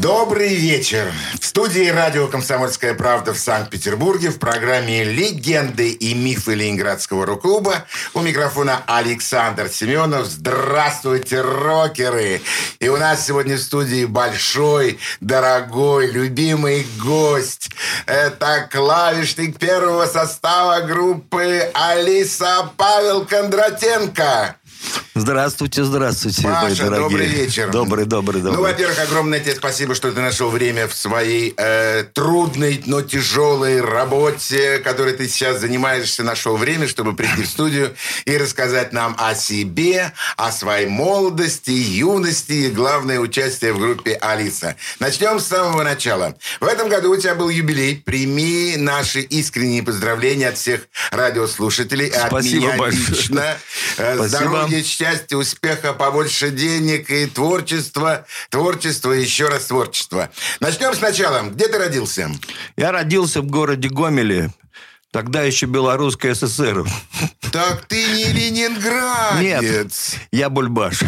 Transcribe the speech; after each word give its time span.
Добрый 0.00 0.54
вечер. 0.54 1.12
В 1.38 1.44
студии 1.44 1.90
радио 1.90 2.26
«Комсомольская 2.26 2.94
правда» 2.94 3.34
в 3.34 3.38
Санкт-Петербурге 3.38 4.30
в 4.30 4.38
программе 4.38 5.04
«Легенды 5.04 5.90
и 5.90 6.14
мифы 6.14 6.54
Ленинградского 6.54 7.26
рок-клуба» 7.26 7.84
у 8.14 8.20
микрофона 8.22 8.82
Александр 8.86 9.68
Семенов. 9.68 10.26
Здравствуйте, 10.26 11.42
рокеры! 11.42 12.40
И 12.78 12.88
у 12.88 12.96
нас 12.96 13.26
сегодня 13.26 13.56
в 13.56 13.60
студии 13.60 14.06
большой, 14.06 14.98
дорогой, 15.20 16.10
любимый 16.10 16.86
гость. 17.04 17.68
Это 18.06 18.66
клавишник 18.72 19.58
первого 19.58 20.06
состава 20.06 20.80
группы 20.80 21.70
Алиса 21.74 22.70
Павел 22.78 23.26
Кондратенко. 23.26 24.56
Здравствуйте, 25.14 25.82
здравствуйте, 25.82 26.42
Паша, 26.42 26.66
мои 26.66 26.74
дорогие. 26.76 27.00
добрый 27.00 27.26
вечер. 27.26 27.70
Добрый, 27.70 28.04
добрый, 28.04 28.42
добрый. 28.42 28.56
Ну, 28.56 28.62
во-первых, 28.62 28.96
огромное 29.00 29.40
тебе 29.40 29.56
спасибо, 29.56 29.96
что 29.96 30.12
ты 30.12 30.20
нашел 30.20 30.50
время 30.50 30.86
в 30.86 30.94
своей 30.94 31.52
э, 31.56 32.04
трудной, 32.14 32.80
но 32.86 33.02
тяжелой 33.02 33.80
работе, 33.80 34.78
которой 34.78 35.14
ты 35.14 35.28
сейчас 35.28 35.60
занимаешься, 35.60 36.22
нашел 36.22 36.56
время, 36.56 36.86
чтобы 36.86 37.16
прийти 37.16 37.42
в 37.42 37.46
студию 37.46 37.96
и 38.24 38.36
рассказать 38.36 38.92
нам 38.92 39.16
о 39.18 39.34
себе, 39.34 40.12
о 40.36 40.52
своей 40.52 40.86
молодости, 40.86 41.70
юности 41.70 42.52
и, 42.52 42.70
главное, 42.70 43.18
участие 43.18 43.72
в 43.72 43.80
группе 43.80 44.14
«Алиса». 44.14 44.76
Начнем 45.00 45.40
с 45.40 45.46
самого 45.46 45.82
начала. 45.82 46.36
В 46.60 46.66
этом 46.66 46.88
году 46.88 47.10
у 47.10 47.16
тебя 47.16 47.34
был 47.34 47.48
юбилей. 47.48 47.96
Прими 47.96 48.76
наши 48.76 49.22
искренние 49.22 49.82
поздравления 49.82 50.50
от 50.50 50.56
всех 50.56 50.82
радиослушателей. 51.10 52.12
Спасибо 52.12 52.38
от 52.38 52.44
меня 52.44 52.76
большое. 52.76 53.08
лично. 53.08 53.58
Э, 53.96 54.14
Спасибо. 54.14 54.28
Здоровья, 54.28 54.82
счастья, 55.00 55.36
успеха, 55.36 55.94
побольше 55.94 56.50
денег 56.50 57.10
и 57.10 57.26
творчества. 57.26 58.26
Творчество, 58.50 59.12
и 59.12 59.22
еще 59.22 59.48
раз 59.48 59.66
творчество. 59.66 60.30
Начнем 60.60 60.94
сначала. 60.94 61.42
Где 61.42 61.68
ты 61.68 61.78
родился? 61.78 62.30
Я 62.76 62.92
родился 62.92 63.40
в 63.40 63.46
городе 63.46 63.88
Гомеле. 63.88 64.50
Тогда 65.10 65.42
еще 65.42 65.66
Белорусская 65.66 66.34
ССР. 66.34 66.84
Так 67.50 67.86
ты 67.86 67.96
не 68.12 68.26
ленинградец. 68.26 69.40
Нет, 69.40 69.92
я 70.32 70.50
бульбаш. 70.50 71.02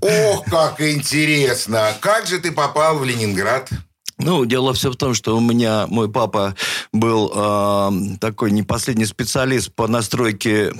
Ох, 0.00 0.44
как 0.46 0.80
интересно. 0.80 1.94
Как 2.00 2.26
же 2.26 2.40
ты 2.40 2.50
попал 2.52 2.98
в 2.98 3.04
Ленинград? 3.04 3.70
Ну, 4.18 4.44
дело 4.44 4.74
все 4.74 4.90
в 4.90 4.96
том, 4.96 5.14
что 5.14 5.34
у 5.34 5.40
меня 5.40 5.86
мой 5.86 6.10
папа 6.10 6.54
был 6.92 7.32
э, 7.34 7.90
такой 8.20 8.50
не 8.50 8.62
последний 8.62 9.06
специалист 9.06 9.72
по 9.74 9.88
настройке 9.88 10.74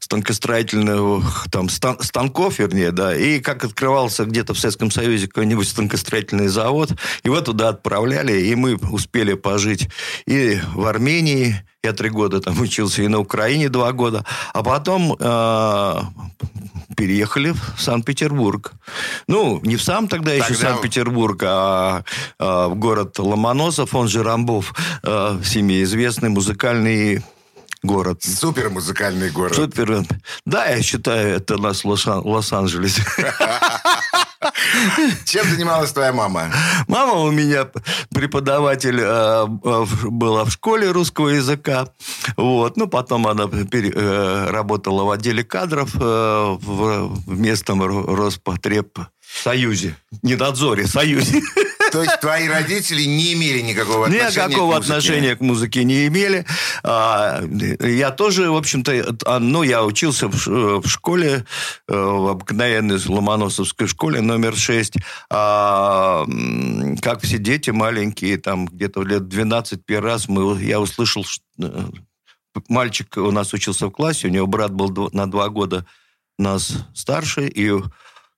станкостроительных 0.00 1.46
там 1.50 1.68
стан- 1.68 2.00
станков, 2.00 2.58
вернее, 2.58 2.90
да, 2.92 3.16
и 3.16 3.40
как 3.40 3.64
открывался 3.64 4.24
где-то 4.24 4.54
в 4.54 4.58
Советском 4.58 4.90
Союзе 4.90 5.26
какой-нибудь 5.26 5.68
станкостроительный 5.68 6.48
завод, 6.48 6.92
его 7.24 7.40
туда 7.40 7.70
отправляли, 7.70 8.40
и 8.42 8.54
мы 8.54 8.76
успели 8.76 9.34
пожить 9.34 9.88
и 10.26 10.60
в 10.74 10.86
Армении, 10.86 11.64
я 11.82 11.92
три 11.92 12.10
года 12.10 12.40
там 12.40 12.60
учился, 12.60 13.02
и 13.02 13.08
на 13.08 13.18
Украине 13.18 13.68
два 13.68 13.92
года, 13.92 14.24
а 14.52 14.62
потом 14.62 15.16
э, 15.18 16.00
переехали 16.96 17.52
в 17.76 17.80
Санкт-Петербург. 17.82 18.72
Ну, 19.26 19.60
не 19.62 19.76
в 19.76 19.82
сам 19.82 20.08
тогда, 20.08 20.32
еще 20.32 20.48
Тогда- 20.48 20.68
Санкт-Петербург, 20.70 21.42
а, 21.44 22.04
а 22.38 22.68
в 22.68 22.76
город 22.76 23.18
Ломоносов, 23.18 23.94
он 23.94 24.08
же 24.08 24.22
Рамбов, 24.22 24.74
э, 25.02 25.38
всеми 25.42 25.82
известный 25.82 26.28
музыкальный 26.30 27.22
город. 27.84 28.22
Супер 28.22 28.70
музыкальный 28.70 29.30
город. 29.30 29.54
Супер. 29.54 30.04
Да, 30.44 30.66
я 30.66 30.82
считаю, 30.82 31.36
это 31.36 31.56
наш 31.58 31.84
Лос- 31.84 32.06
Лос-Анджелес. 32.06 32.98
Чем 35.24 35.48
занималась 35.48 35.92
твоя 35.92 36.12
мама? 36.12 36.52
Мама 36.88 37.14
у 37.14 37.30
меня 37.30 37.68
преподаватель 38.10 39.00
э, 39.00 39.46
была 39.46 40.44
в 40.44 40.50
школе 40.50 40.90
русского 40.90 41.28
языка. 41.28 41.88
Вот. 42.36 42.76
Ну, 42.76 42.86
потом 42.86 43.26
она 43.26 43.44
э, 43.44 44.46
работала 44.50 45.04
в 45.04 45.10
отделе 45.10 45.44
кадров 45.44 45.90
э, 45.94 45.98
в, 46.60 47.22
местном 47.26 47.82
Ро- 47.82 48.14
Роспотребсоюзе. 48.14 49.96
Не 50.22 50.34
надзоре, 50.36 50.86
союзе. 50.86 51.40
То 51.94 52.02
есть 52.02 52.20
твои 52.20 52.48
родители 52.48 53.04
не 53.04 53.32
имели 53.34 53.60
никакого 53.60 54.06
отношения 54.06 54.28
Никакого 54.48 54.72
к 54.72 54.76
музыке? 54.76 54.92
отношения 54.92 55.36
к 55.36 55.40
музыке 55.40 55.84
не 55.84 56.06
имели. 56.08 56.44
А, 56.82 57.40
Я 57.80 58.10
тоже, 58.10 58.50
в 58.50 58.56
общем-то, 58.56 59.16
а, 59.24 59.38
ну, 59.38 59.62
я 59.62 59.84
учился 59.84 60.28
в 60.28 60.86
школе, 60.88 61.44
э, 61.88 61.94
в 61.96 62.28
обыкновенной 62.28 62.98
Ломоносовской 63.06 63.86
школе 63.86 64.20
номер 64.20 64.56
6. 64.56 64.94
А, 65.30 66.24
Как 67.00 67.22
все 67.22 67.38
дети 67.38 67.70
маленькие, 67.70 68.38
там 68.38 68.66
где-то 68.66 69.02
лет 69.04 69.28
12 69.28 69.84
первый 69.86 70.06
раз 70.10 70.28
мы, 70.28 70.60
я 70.62 70.80
услышал, 70.80 71.24
ш- 71.24 71.40
э, 71.62 71.68
мальчик 72.68 73.16
у 73.16 73.30
нас 73.30 73.52
учился 73.52 73.86
в 73.86 73.90
классе, 73.90 74.26
у 74.26 74.30
него 74.30 74.46
брат 74.46 74.72
был 74.72 75.10
на 75.12 75.30
два 75.30 75.48
года 75.48 75.86
нас 76.38 76.72
старше, 76.94 77.46
и 77.46 77.70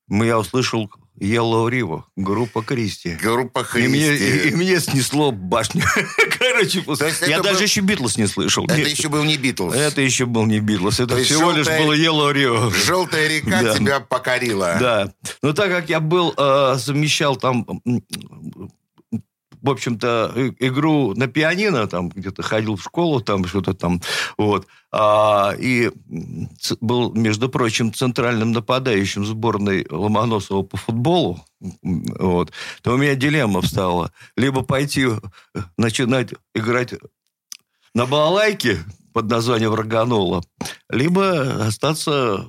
мы, 0.09 0.27
я 0.27 0.39
услышал 0.39 0.91
Yellow 1.21 1.69
River, 1.71 2.03
группа 2.17 2.63
Кристи. 2.63 3.15
Группа 3.23 3.67
И 3.77 3.89
мне, 3.89 4.09
Христи. 4.09 4.49
и 4.49 4.55
мне 4.55 4.79
снесло 4.81 5.33
башню. 5.33 5.83
Короче, 6.39 6.85
я 7.27 7.41
даже 7.43 7.55
был- 7.59 7.63
еще 7.63 7.81
Битлз 7.81 8.17
не 8.19 8.27
слышал. 8.27 8.65
Это 8.67 8.77
Нет, 8.77 8.89
еще 8.89 9.09
был 9.09 9.25
не 9.25 9.37
Битлз. 9.37 9.75
это 9.75 10.01
еще 10.03 10.27
был 10.27 10.45
не 10.47 10.61
Битлз. 10.61 11.01
Это 11.01 11.17
То 11.17 11.23
всего 11.25 11.53
лишь 11.53 11.67
желтая- 11.67 11.83
было 11.83 11.93
Yellow 11.97 12.33
River. 12.35 12.75
Желтая 12.87 13.29
река 13.29 13.63
Да. 13.63 13.75
тебя 13.75 14.01
покорила. 14.01 14.77
Да. 14.79 15.13
Но 15.43 15.53
так 15.53 15.71
как 15.71 15.89
я 15.89 16.01
был, 16.01 16.35
э, 16.37 16.77
совмещал 16.79 17.37
там, 17.37 17.67
в 19.67 19.71
общем-то, 19.71 20.33
игру 20.61 21.15
на 21.15 21.27
пианино, 21.27 21.87
там 21.87 22.09
где-то 22.09 22.43
ходил 22.43 22.77
в 22.77 22.83
школу, 22.83 23.21
там 23.21 23.45
что-то 23.45 23.75
там, 23.75 24.01
вот, 24.39 24.67
а, 24.93 25.55
и 25.59 25.91
был, 26.81 27.13
между 27.13 27.49
прочим, 27.49 27.93
центральным 27.93 28.53
нападающим 28.53 29.27
сборной 29.27 29.87
Ломоносова 29.91 30.63
по 30.63 30.77
футболу, 30.77 31.45
вот, 31.61 32.53
то 32.83 32.95
у 32.95 32.97
меня 32.97 33.15
дилемма 33.15 33.61
встала. 33.61 34.13
Либо 34.37 34.63
пойти 34.63 35.07
э, 35.07 35.61
начинать 35.77 36.31
играть 36.55 36.95
на 37.95 38.07
балалайке 38.07 38.79
под 39.13 39.31
названием 39.31 39.75
«Роганола», 39.75 40.43
либо 40.89 41.65
остаться 41.67 42.47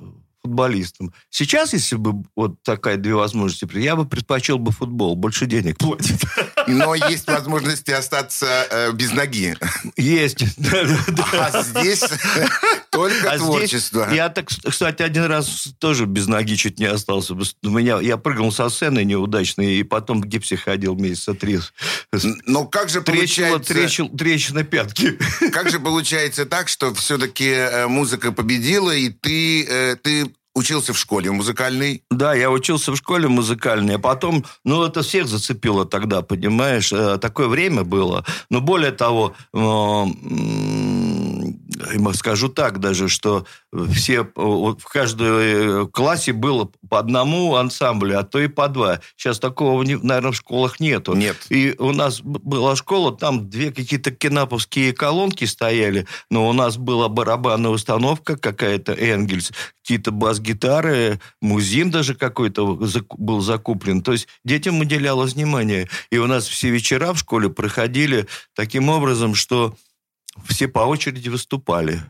футболистом. 0.48 1.12
Сейчас, 1.30 1.72
если 1.74 1.96
бы 1.96 2.24
вот 2.34 2.62
такая 2.62 2.96
две 2.96 3.14
возможности, 3.14 3.68
я 3.78 3.96
бы 3.96 4.06
предпочел 4.06 4.58
бы 4.58 4.72
футбол, 4.72 5.14
больше 5.14 5.46
денег 5.46 5.76
платит. 5.78 6.20
Но 6.66 6.94
есть 6.94 7.26
возможности 7.26 7.90
остаться 7.90 8.46
э, 8.70 8.92
без 8.92 9.12
ноги. 9.12 9.54
Есть. 9.96 10.44
А 11.32 11.62
здесь 11.62 12.02
только 12.90 13.30
А 13.30 13.36
здесь 13.38 13.46
творчество. 13.46 14.08
я 14.12 14.28
так, 14.28 14.48
кстати, 14.48 15.02
один 15.02 15.24
раз 15.24 15.68
тоже 15.78 16.06
без 16.06 16.26
ноги 16.26 16.54
чуть 16.54 16.78
не 16.78 16.86
остался. 16.86 17.34
У 17.34 17.68
меня, 17.70 18.00
я 18.00 18.16
прыгнул 18.16 18.50
со 18.52 18.68
сцены 18.70 19.04
неудачно, 19.04 19.62
и 19.62 19.82
потом 19.82 20.20
в 20.22 20.26
гипсе 20.26 20.56
ходил 20.56 20.94
месяца 20.96 21.34
три. 21.34 21.60
Но 22.46 22.66
как 22.66 22.88
же 22.88 23.00
Трещина, 23.02 23.48
получается... 23.58 23.74
трещил- 23.74 24.16
трещина 24.16 24.64
пятки. 24.64 25.18
Как 25.52 25.70
же 25.70 25.78
получается 25.80 26.46
так, 26.46 26.68
что 26.68 26.94
все-таки 26.94 27.86
музыка 27.88 28.32
победила, 28.32 28.90
и 28.94 29.10
ты, 29.10 29.64
э, 29.64 29.96
ты 29.96 30.30
учился 30.58 30.92
в 30.92 30.98
школе 30.98 31.30
музыкальной? 31.30 32.02
Да, 32.10 32.34
я 32.34 32.50
учился 32.50 32.92
в 32.92 32.96
школе 32.96 33.28
музыкальной, 33.28 33.94
а 33.94 33.98
потом, 33.98 34.44
ну, 34.64 34.84
это 34.84 35.02
всех 35.02 35.26
зацепило 35.26 35.86
тогда, 35.86 36.20
понимаешь, 36.20 36.92
Э, 36.98 37.18
такое 37.18 37.46
время 37.48 37.84
было. 37.84 38.24
Но 38.50 38.60
более 38.60 38.90
того, 38.90 39.34
э, 39.52 39.58
скажу 42.14 42.48
так 42.48 42.80
даже, 42.80 43.08
что 43.08 43.46
все, 43.92 44.22
э, 44.22 44.24
в 44.34 44.84
каждом 44.84 45.88
классе 45.90 46.32
было 46.32 46.70
по 46.88 46.98
одному 46.98 47.56
ансамблю, 47.56 48.18
а 48.18 48.22
то 48.22 48.40
и 48.40 48.48
по 48.48 48.68
два. 48.68 49.00
Сейчас 49.16 49.38
такого, 49.38 49.82
наверное, 49.82 50.32
в 50.32 50.36
школах 50.36 50.80
нету. 50.80 51.14
Нет. 51.14 51.36
И 51.48 51.74
у 51.78 51.92
нас 51.92 52.20
была 52.22 52.76
школа, 52.76 53.16
там 53.16 53.48
две 53.48 53.72
какие-то 53.72 54.10
кинаповские 54.10 54.92
колонки 54.92 55.44
стояли, 55.44 56.06
но 56.30 56.48
у 56.48 56.52
нас 56.52 56.76
была 56.76 57.08
барабанная 57.08 57.70
установка 57.70 58.36
какая-то, 58.36 58.92
Энгельс, 58.92 59.52
какие-то 59.82 60.10
бас-гитары, 60.10 61.18
музин 61.40 61.90
даже 61.90 62.14
какой-то 62.14 62.78
был 63.16 63.40
закуплен. 63.40 64.02
То 64.02 64.12
есть 64.12 64.28
детям 64.44 64.80
уделялось 64.80 65.34
внимание. 65.34 65.88
И 66.10 66.18
у 66.18 66.26
нас 66.26 66.46
все 66.46 66.70
вечера 66.70 67.12
в 67.12 67.18
школе 67.18 67.48
проходили 67.48 68.26
таким 68.54 68.88
образом, 68.88 69.34
что 69.34 69.74
все 70.46 70.68
по 70.68 70.80
очереди 70.80 71.28
выступали. 71.28 72.02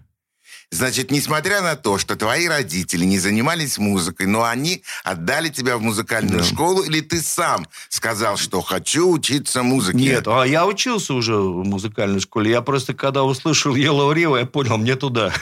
Значит, 0.71 1.11
несмотря 1.11 1.63
на 1.63 1.77
то, 1.77 1.97
что 1.97 2.15
твои 2.15 2.47
родители 2.47 3.07
не 3.07 3.19
занимались 3.19 3.79
музыкой, 3.79 4.27
но 4.27 4.45
они 4.45 4.83
отдали 5.03 5.49
тебя 5.49 5.79
в 5.79 5.81
музыкальную 5.81 6.41
Да. 6.41 6.45
школу, 6.45 6.83
или 6.83 7.01
ты 7.01 7.23
сам 7.23 7.67
сказал, 7.89 8.37
что 8.37 8.61
хочу 8.61 9.11
учиться 9.11 9.63
музыке? 9.63 9.99
Нет, 9.99 10.29
а 10.29 10.45
я 10.45 10.67
учился 10.67 11.15
уже 11.15 11.37
в 11.37 11.65
музыкальной 11.65 12.21
школе. 12.21 12.51
Я 12.51 12.61
просто, 12.61 12.93
когда 12.93 13.25
услышал 13.25 13.75
Yellow 13.75 14.15
River, 14.15 14.41
я 14.41 14.47
понял, 14.47 14.77
мне 14.77 14.95
туда. 14.95 15.33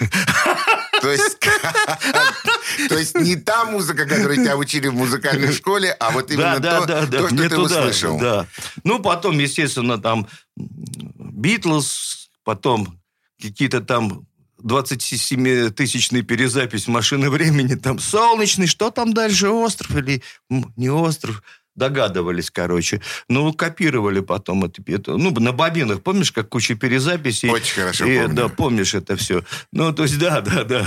То 1.01 1.11
есть, 1.11 1.39
то 2.89 2.97
есть 2.97 3.17
не 3.17 3.35
та 3.35 3.65
музыка, 3.65 4.07
которую 4.07 4.37
тебя 4.37 4.57
учили 4.57 4.87
в 4.89 4.95
музыкальной 4.95 5.53
школе, 5.53 5.91
а 5.99 6.11
вот 6.13 6.31
именно 6.31 6.61
да, 6.61 6.81
то, 6.81 6.87
да, 6.87 7.07
да, 7.07 7.19
то, 7.19 7.27
что 7.29 7.37
ты 7.37 7.49
туда, 7.49 7.81
услышал. 7.81 8.19
Да. 8.19 8.47
Ну, 8.85 9.01
потом, 9.01 9.39
естественно, 9.39 9.99
там 9.99 10.29
Битлз, 10.57 12.26
потом 12.47 13.03
какие-то 13.43 13.81
там 13.81 14.25
27-тысячный 14.63 16.23
перезапись 16.23 16.87
«Машины 16.87 17.29
времени», 17.29 17.75
там 17.75 17.99
«Солнечный», 17.99 18.69
что 18.69 18.91
там 18.91 19.13
дальше, 19.13 19.49
остров 19.51 19.97
или 19.97 20.23
не 20.49 20.89
остров? 20.89 21.43
Догадывались, 21.77 22.51
короче. 22.51 23.03
Ну, 23.29 23.53
копировали 23.53 24.21
потом 24.21 24.65
это. 24.65 24.83
это 24.87 25.19
ну, 25.19 25.31
на 25.31 25.53
бобинах, 25.53 26.03
помнишь, 26.03 26.33
как 26.33 26.49
куча 26.49 26.75
перезаписей? 26.75 27.51
Очень 27.51 27.75
хорошо 27.75 28.07
И, 28.07 28.19
помню. 28.19 28.35
Да, 28.35 28.49
помнишь 28.49 28.95
это 28.95 29.17
все. 29.17 29.45
Ну, 29.73 29.93
то 29.93 30.05
есть, 30.05 30.19
да, 30.19 30.41
да, 30.41 30.65
да. 30.65 30.87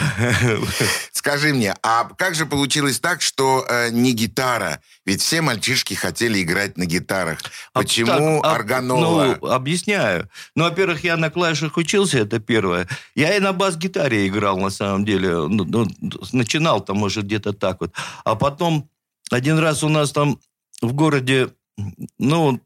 Скажи 1.12 1.54
мне, 1.54 1.76
а 1.84 2.06
как 2.18 2.34
же 2.34 2.48
получилось 2.48 3.00
так, 3.00 3.22
что 3.22 3.66
э, 3.70 3.90
не 3.92 4.14
гитара? 4.14 4.82
Ведь 5.06 5.22
все 5.22 5.42
мальчишки 5.42 5.94
хотели 5.94 6.42
играть 6.42 6.76
на 6.76 6.86
гитарах. 6.86 7.40
А 7.74 7.82
Почему 7.82 8.42
так, 8.42 8.52
а, 8.52 8.56
органола? 8.56 9.38
Ну, 9.40 9.48
объясняю. 9.48 10.28
Ну, 10.56 10.64
во-первых, 10.64 11.04
я 11.04 11.18
на 11.18 11.30
клавишах 11.30 11.78
учился, 11.78 12.18
это 12.18 12.40
первое. 12.40 12.88
Я 13.14 13.38
и 13.38 13.40
на 13.40 13.54
бас-гитаре 13.54 14.28
играл, 14.28 14.58
на 14.58 14.72
самом 14.72 15.06
деле. 15.06 15.30
Ну, 15.48 15.66
ну, 15.66 15.88
начинал 16.32 16.82
там, 16.82 16.98
может, 16.98 17.26
где-то 17.26 17.54
так 17.54 17.82
вот. 17.82 17.94
А 18.24 18.34
потом 18.34 18.90
один 19.30 19.60
раз 19.60 19.84
у 19.84 19.90
нас 19.90 20.12
там 20.12 20.40
в 20.82 20.94
городе, 20.94 21.50
ну, 22.18 22.60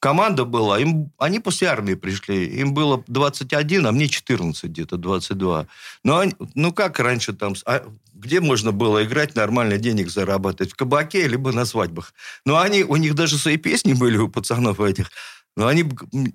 команда 0.00 0.44
была, 0.44 0.80
им, 0.80 1.12
они 1.18 1.40
после 1.40 1.68
армии 1.68 1.94
пришли, 1.94 2.46
им 2.46 2.72
было 2.74 3.04
21, 3.06 3.86
а 3.86 3.92
мне 3.92 4.08
14 4.08 4.70
где-то, 4.70 4.96
22. 4.96 5.66
Ну, 6.04 6.16
они- 6.18 6.34
ну 6.54 6.72
как 6.72 6.98
раньше 6.98 7.32
там, 7.32 7.54
а 7.66 7.84
где 8.14 8.40
можно 8.40 8.72
было 8.72 9.04
играть, 9.04 9.34
нормально 9.36 9.78
денег 9.78 10.10
зарабатывать? 10.10 10.72
В 10.72 10.76
кабаке, 10.76 11.28
либо 11.28 11.52
на 11.52 11.64
свадьбах. 11.66 12.14
Ну, 12.46 12.56
они, 12.56 12.82
у 12.82 12.96
них 12.96 13.14
даже 13.14 13.38
свои 13.38 13.56
песни 13.58 13.92
были 13.92 14.16
у 14.16 14.28
пацанов 14.28 14.80
этих. 14.80 15.10
Но 15.56 15.66
они 15.66 15.84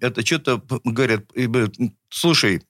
это 0.01 0.25
что-то 0.25 0.61
говорят, 0.83 1.25
слушай, 2.09 2.61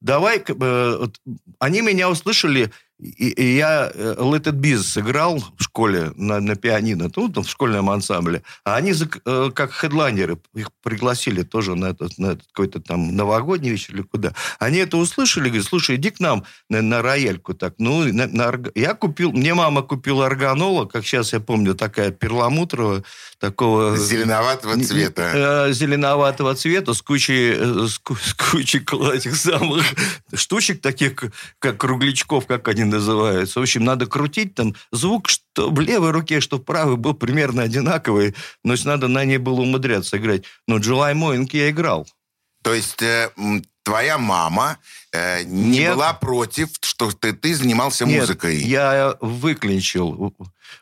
давай, 0.00 0.42
вот, 0.48 1.20
они 1.58 1.82
меня 1.82 2.10
услышали, 2.10 2.72
и, 3.00 3.28
и 3.30 3.56
я 3.56 3.90
э, 3.94 4.14
Let 4.18 4.44
It 4.44 4.60
Be 4.60 4.76
сыграл 4.76 5.38
в 5.38 5.62
школе 5.62 6.12
на, 6.16 6.40
на 6.40 6.54
пианино, 6.54 7.10
ну, 7.16 7.28
там, 7.28 7.44
в 7.44 7.48
школьном 7.48 7.88
ансамбле. 7.88 8.42
А 8.64 8.76
они 8.76 8.92
э, 8.92 9.50
как 9.54 9.72
хедлайнеры, 9.72 10.38
их 10.54 10.68
пригласили 10.82 11.42
тоже 11.42 11.74
на 11.76 11.86
этот, 11.86 12.18
на 12.18 12.32
этот 12.32 12.46
какой-то 12.48 12.80
там 12.80 13.16
новогодний 13.16 13.70
вечер 13.70 13.94
или 13.94 14.02
куда. 14.02 14.34
Они 14.58 14.78
это 14.78 14.98
услышали, 14.98 15.48
говорят, 15.48 15.66
слушай, 15.66 15.96
иди 15.96 16.10
к 16.10 16.20
нам 16.20 16.44
на, 16.68 16.82
на 16.82 17.00
рояльку. 17.00 17.54
Так, 17.54 17.74
ну, 17.78 18.04
на- 18.12 18.26
на 18.26 18.52
я 18.74 18.94
купил, 18.94 19.32
мне 19.32 19.54
мама 19.54 19.82
купила 19.82 20.26
органола, 20.26 20.84
как 20.84 21.06
сейчас 21.06 21.32
я 21.32 21.40
помню, 21.40 21.74
такая 21.74 22.10
перламутровая, 22.10 23.02
такого... 23.38 23.96
Зеленоватого 23.96 24.82
цвета. 24.84 25.68
э, 25.68 25.72
зеленоватого 25.72 26.54
цвета 26.54 26.92
с 26.92 27.00
кучей, 27.00 27.54
с, 27.54 27.94
с 27.94 28.34
кучей 28.34 28.80
этих 29.14 29.36
самых 29.36 29.84
штучек 30.34 30.82
таких, 30.82 31.14
как 31.58 31.78
круглячков, 31.78 32.46
как 32.46 32.68
они 32.68 32.89
называются. 32.90 33.60
В 33.60 33.62
общем, 33.62 33.84
надо 33.84 34.06
крутить 34.06 34.54
там 34.54 34.74
звук, 34.92 35.28
что 35.28 35.70
в 35.70 35.80
левой 35.80 36.10
руке, 36.10 36.40
что 36.40 36.58
в 36.58 36.64
правой, 36.64 36.96
был 36.96 37.14
примерно 37.14 37.62
одинаковый, 37.62 38.34
но 38.64 38.72
есть 38.74 38.84
надо 38.84 39.08
на 39.08 39.24
ней 39.24 39.38
было 39.38 39.62
умудряться 39.62 40.18
играть. 40.18 40.44
Но 40.66 40.78
July 40.78 41.14
Morning 41.14 41.48
я 41.52 41.70
играл. 41.70 42.06
То 42.62 42.74
есть 42.74 43.00
э, 43.02 43.30
твоя 43.82 44.18
мама 44.18 44.78
э, 45.12 45.42
не 45.44 45.80
Нет. 45.80 45.94
была 45.94 46.12
против, 46.12 46.68
что 46.80 47.10
ты, 47.10 47.32
ты 47.32 47.54
занимался 47.54 48.04
Нет, 48.04 48.20
музыкой? 48.20 48.58
я 48.58 49.16
выклинчил. 49.20 50.34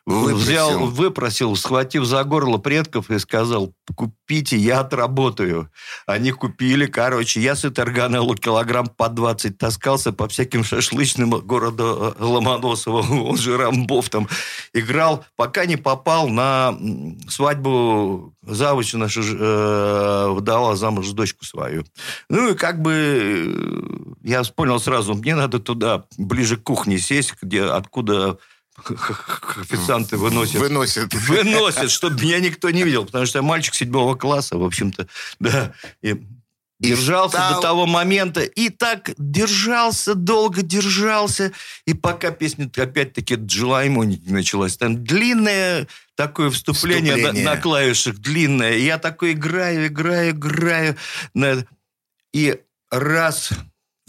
Выпросил. 0.07 0.37
Взял, 0.39 0.87
выпросил, 0.87 1.57
схватив 1.57 2.05
за 2.05 2.25
горло 2.25 2.59
предков 2.59 3.11
и 3.11 3.19
сказал, 3.19 3.75
купите, 3.95 4.57
я 4.57 4.81
отработаю. 4.81 5.71
Они 6.07 6.31
купили, 6.31 6.87
короче, 6.87 7.41
я 7.41 7.55
с 7.55 7.65
этой 7.65 7.81
органеллу 7.81 8.35
килограмм 8.35 8.87
по 8.87 9.09
20 9.09 9.59
таскался 9.59 10.13
по 10.13 10.27
всяким 10.29 10.65
шашлычным 10.65 11.31
города 11.31 12.15
э, 12.19 12.25
Ломоносова, 12.25 13.01
он 13.29 13.37
же 13.37 13.57
Рамбов 13.57 14.09
там, 14.09 14.29
играл, 14.73 15.25
пока 15.37 15.67
не 15.67 15.77
попал 15.77 16.29
на 16.29 16.77
свадьбу 17.29 18.35
завуча 18.43 18.97
наша 18.97 19.21
э, 19.21 20.29
выдавала 20.31 20.75
замуж 20.77 21.09
дочку 21.11 21.45
свою. 21.45 21.85
Ну 22.31 22.51
и 22.51 22.55
как 22.55 22.81
бы 22.81 22.93
э, 22.93 24.18
я 24.23 24.43
понял 24.45 24.81
сразу, 24.81 25.15
мне 25.15 25.35
надо 25.35 25.59
туда, 25.59 26.05
ближе 26.17 26.57
к 26.57 26.63
кухне 26.63 26.99
сесть, 26.99 27.35
где, 27.43 27.63
откуда 27.65 28.39
официанты 29.61 30.17
выносят 30.17 30.57
Выносит. 30.61 31.13
выносят, 31.15 31.91
чтобы 31.91 32.21
меня 32.23 32.39
никто 32.41 32.71
не 32.71 32.83
видел, 32.85 33.05
потому 33.05 33.27
что 33.27 33.39
я 33.39 33.43
мальчик 33.43 33.75
седьмого 33.75 34.15
класса, 34.15 34.57
в 34.57 34.65
общем-то, 34.65 35.09
да. 35.41 35.73
И 36.03 36.11
И 36.11 36.91
держался 36.91 37.39
стал- 37.39 37.55
до 37.57 37.61
того 37.61 37.87
момента, 37.87 38.41
и 38.41 38.69
так 38.69 39.11
держался, 39.19 40.15
долго 40.15 40.63
держался, 40.63 41.51
и 41.87 41.95
пока 41.95 42.31
песня 42.31 42.71
опять-таки 42.77 43.35
Джилайму 43.35 44.05
не 44.05 44.21
началась. 44.27 44.77
Там 44.77 45.03
длинное 45.03 45.89
такое 46.15 46.51
вступление, 46.51 47.15
на- 47.17 47.19
Вступление. 47.19 47.45
На, 47.45 47.57
клавишах, 47.61 48.19
длинное. 48.19 48.75
И 48.77 48.85
я 48.85 48.99
такой 48.99 49.33
играю, 49.33 49.89
играю, 49.89 50.31
играю. 50.31 50.97
на- 51.35 51.67
И 52.33 52.61
раз 52.93 53.51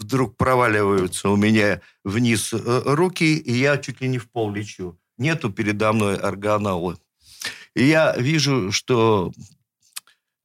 вдруг 0.00 0.36
проваливаются 0.36 1.28
у 1.28 1.36
меня 1.36 1.80
вниз 2.04 2.52
э, 2.52 2.82
руки, 2.84 3.36
и 3.36 3.52
я 3.52 3.78
чуть 3.78 4.00
ли 4.00 4.08
не 4.08 4.18
в 4.18 4.28
пол 4.30 4.50
лечу. 4.52 4.98
Нету 5.18 5.50
передо 5.52 5.92
мной 5.92 6.16
органалы. 6.16 6.96
И 7.74 7.84
я 7.84 8.16
вижу, 8.16 8.72
что 8.72 9.32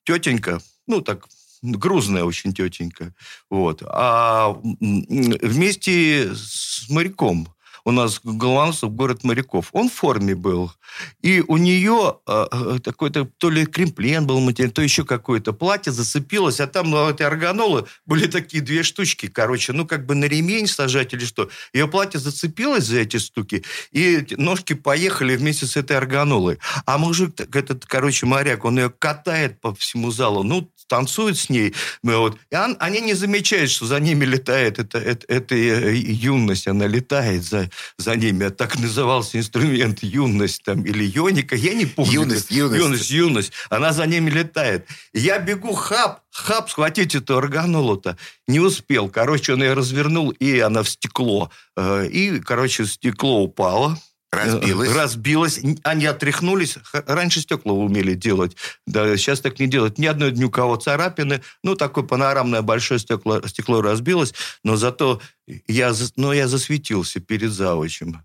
тетенька, 0.04 0.60
ну 0.86 1.02
так, 1.02 1.28
грузная 1.62 2.24
очень 2.24 2.54
тетенька, 2.54 3.16
вот, 3.50 3.82
а 3.86 4.60
вместе 4.62 6.36
с 6.36 6.88
моряком, 6.90 7.55
у 7.86 7.92
нас 7.92 8.20
Голландцев 8.24 8.92
город 8.92 9.24
моряков. 9.24 9.70
Он 9.72 9.90
в 9.90 9.94
форме 9.94 10.36
был. 10.36 10.72
И 11.22 11.42
у 11.48 11.58
нее 11.58 12.18
э, 12.28 12.46
э, 12.52 12.80
такой-то 12.84 13.30
то 13.38 13.50
ли 13.50 13.66
кремплен 13.66 14.26
был 14.26 14.40
материал, 14.40 14.72
то 14.72 14.82
еще 14.82 15.06
какое-то 15.06 15.54
платье 15.54 15.92
зацепилось, 15.92 16.60
а 16.60 16.68
там 16.68 16.90
ну, 16.90 17.10
эти 17.10 17.22
органолы 17.22 17.86
были 18.06 18.26
такие 18.28 18.64
две 18.64 18.82
штучки, 18.84 19.28
короче, 19.28 19.72
ну 19.74 19.86
как 19.86 20.06
бы 20.06 20.16
на 20.16 20.26
ремень 20.26 20.68
сажать 20.68 21.14
или 21.14 21.24
что. 21.24 21.50
Ее 21.74 21.88
платье 21.88 22.20
зацепилось 22.20 22.86
за 22.86 23.00
эти 23.00 23.18
штуки, 23.18 23.64
и 23.92 24.26
ножки 24.38 24.74
поехали 24.74 25.36
вместе 25.36 25.68
с 25.68 25.78
этой 25.78 25.96
органолой. 25.98 26.58
А 26.86 26.98
мужик, 26.98 27.40
этот, 27.56 27.86
короче, 27.86 28.26
моряк, 28.26 28.66
он 28.66 28.80
ее 28.80 28.90
катает 28.90 29.62
по 29.62 29.76
всему 29.76 30.12
залу, 30.12 30.44
ну, 30.44 30.72
танцует 30.88 31.38
с 31.38 31.50
ней, 31.50 31.74
ну, 32.04 32.20
вот. 32.20 32.38
И 32.52 32.56
он- 32.56 32.78
они 32.80 33.02
не 33.02 33.14
замечают, 33.16 33.72
что 33.72 33.86
за 33.86 34.00
ними 34.00 34.26
летает 34.26 34.80
эта, 34.80 35.00
эта, 35.00 35.26
эта 35.28 35.56
юность, 35.56 36.68
она 36.68 36.88
летает 36.88 37.44
за, 37.44 37.70
за 37.98 38.16
ними. 38.16 38.46
А 38.46 38.50
Так 38.52 38.78
назывался 38.80 39.38
инструмент 39.38 40.04
юность 40.04 40.64
там, 40.64 40.84
или 40.84 41.04
йоника, 41.04 41.56
я 41.56 41.74
не 41.74 41.86
помню. 41.86 42.14
Юность, 42.22 42.52
юность. 42.52 42.82
Юность, 42.82 43.10
юность. 43.10 43.52
Она 43.70 43.94
за 43.94 44.06
ними 44.06 44.30
летает. 44.30 44.88
Я 45.14 45.40
бегу, 45.40 45.74
хап, 45.74 46.22
хап, 46.32 46.70
схватить 46.70 47.16
эту 47.16 47.38
органолу-то. 47.38 48.18
Не 48.48 48.60
успел. 48.60 49.10
Короче, 49.10 49.54
он 49.54 49.64
ее 49.64 49.74
развернул, 49.74 50.30
и 50.30 50.60
она 50.60 50.84
в 50.84 50.90
стекло. 50.90 51.52
Э, 51.78 52.08
И, 52.08 52.40
короче, 52.40 52.86
стекло 52.86 53.42
упало. 53.42 53.98
Разбилась. 54.36 54.90
Э, 54.90 54.94
Разбилось. 54.94 55.60
Они 55.84 56.06
отряхнулись. 56.06 56.78
Раньше 56.92 57.42
стекла 57.42 57.74
умели 57.74 58.14
делать. 58.14 58.56
Да, 58.86 59.16
сейчас 59.18 59.42
так 59.42 59.60
не 59.60 59.68
делают. 59.68 59.98
Ни 59.98 60.06
одной 60.06 60.32
ни 60.32 60.44
у 60.44 60.50
кого 60.50 60.76
царапины. 60.76 61.42
Ну, 61.64 61.76
такое 61.76 62.04
панорамное 62.04 62.62
большое 62.62 63.00
стекло, 63.00 63.42
стекло 63.48 63.82
разбилось. 63.82 64.34
Но 64.64 64.76
зато 64.76 65.22
я, 65.68 65.94
но 66.16 66.34
я 66.34 66.48
засветился 66.48 67.20
перед 67.20 67.52
завучем. 67.52 68.24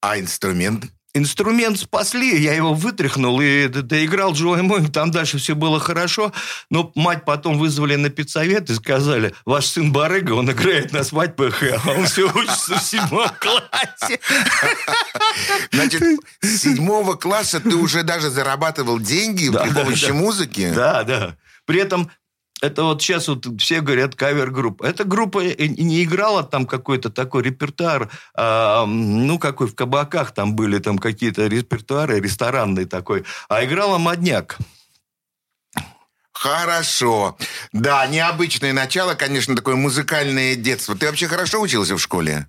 А 0.00 0.18
инструмент? 0.18 0.86
Инструмент 1.16 1.78
спасли, 1.78 2.42
я 2.42 2.54
его 2.54 2.74
вытряхнул 2.74 3.40
и 3.40 3.68
доиграл 3.68 4.32
Джои 4.32 4.62
Мой, 4.62 4.88
там 4.88 5.12
дальше 5.12 5.38
все 5.38 5.54
было 5.54 5.78
хорошо, 5.78 6.32
но 6.70 6.90
мать 6.96 7.24
потом 7.24 7.56
вызвали 7.56 7.94
на 7.94 8.10
педсовет 8.10 8.68
и 8.68 8.74
сказали, 8.74 9.32
ваш 9.44 9.66
сын 9.66 9.92
барыга, 9.92 10.32
он 10.32 10.50
играет 10.50 10.92
на 10.92 11.04
свадьбах, 11.04 11.62
а 11.62 11.90
он 11.92 12.06
все 12.06 12.28
учится 12.28 12.78
в 12.78 12.82
седьмом 12.82 13.28
классе. 13.38 14.18
Значит, 15.70 16.02
с 16.40 16.56
седьмого 16.58 17.14
класса 17.14 17.60
ты 17.60 17.76
уже 17.76 18.02
даже 18.02 18.30
зарабатывал 18.30 18.98
деньги 18.98 19.48
Да, 19.50 19.62
при 19.62 19.70
помощи 19.70 20.08
да. 20.08 20.14
музыки? 20.14 20.72
Да, 20.74 21.04
да. 21.04 21.36
При 21.64 21.78
этом 21.80 22.10
это 22.64 22.84
вот 22.84 23.02
сейчас 23.02 23.28
вот 23.28 23.46
все 23.60 23.80
говорят 23.80 24.14
кавер-группа. 24.14 24.84
Эта 24.84 25.04
группа 25.04 25.40
не 25.40 26.02
играла 26.02 26.42
там 26.42 26.66
какой-то 26.66 27.10
такой 27.10 27.42
репертуар, 27.42 28.10
а, 28.34 28.86
ну, 28.86 29.38
какой 29.38 29.66
в 29.66 29.74
кабаках 29.74 30.32
там 30.32 30.56
были 30.56 30.78
там 30.78 30.98
какие-то 30.98 31.46
репертуары, 31.46 32.20
ресторанный 32.20 32.86
такой, 32.86 33.24
а 33.48 33.64
играла 33.64 33.98
модняк. 33.98 34.58
Хорошо. 36.32 37.36
Да, 37.72 38.06
необычное 38.06 38.72
начало, 38.72 39.14
конечно, 39.14 39.54
такое 39.54 39.76
музыкальное 39.76 40.56
детство. 40.56 40.96
Ты 40.96 41.06
вообще 41.06 41.28
хорошо 41.28 41.60
учился 41.60 41.96
в 41.96 42.00
школе? 42.00 42.48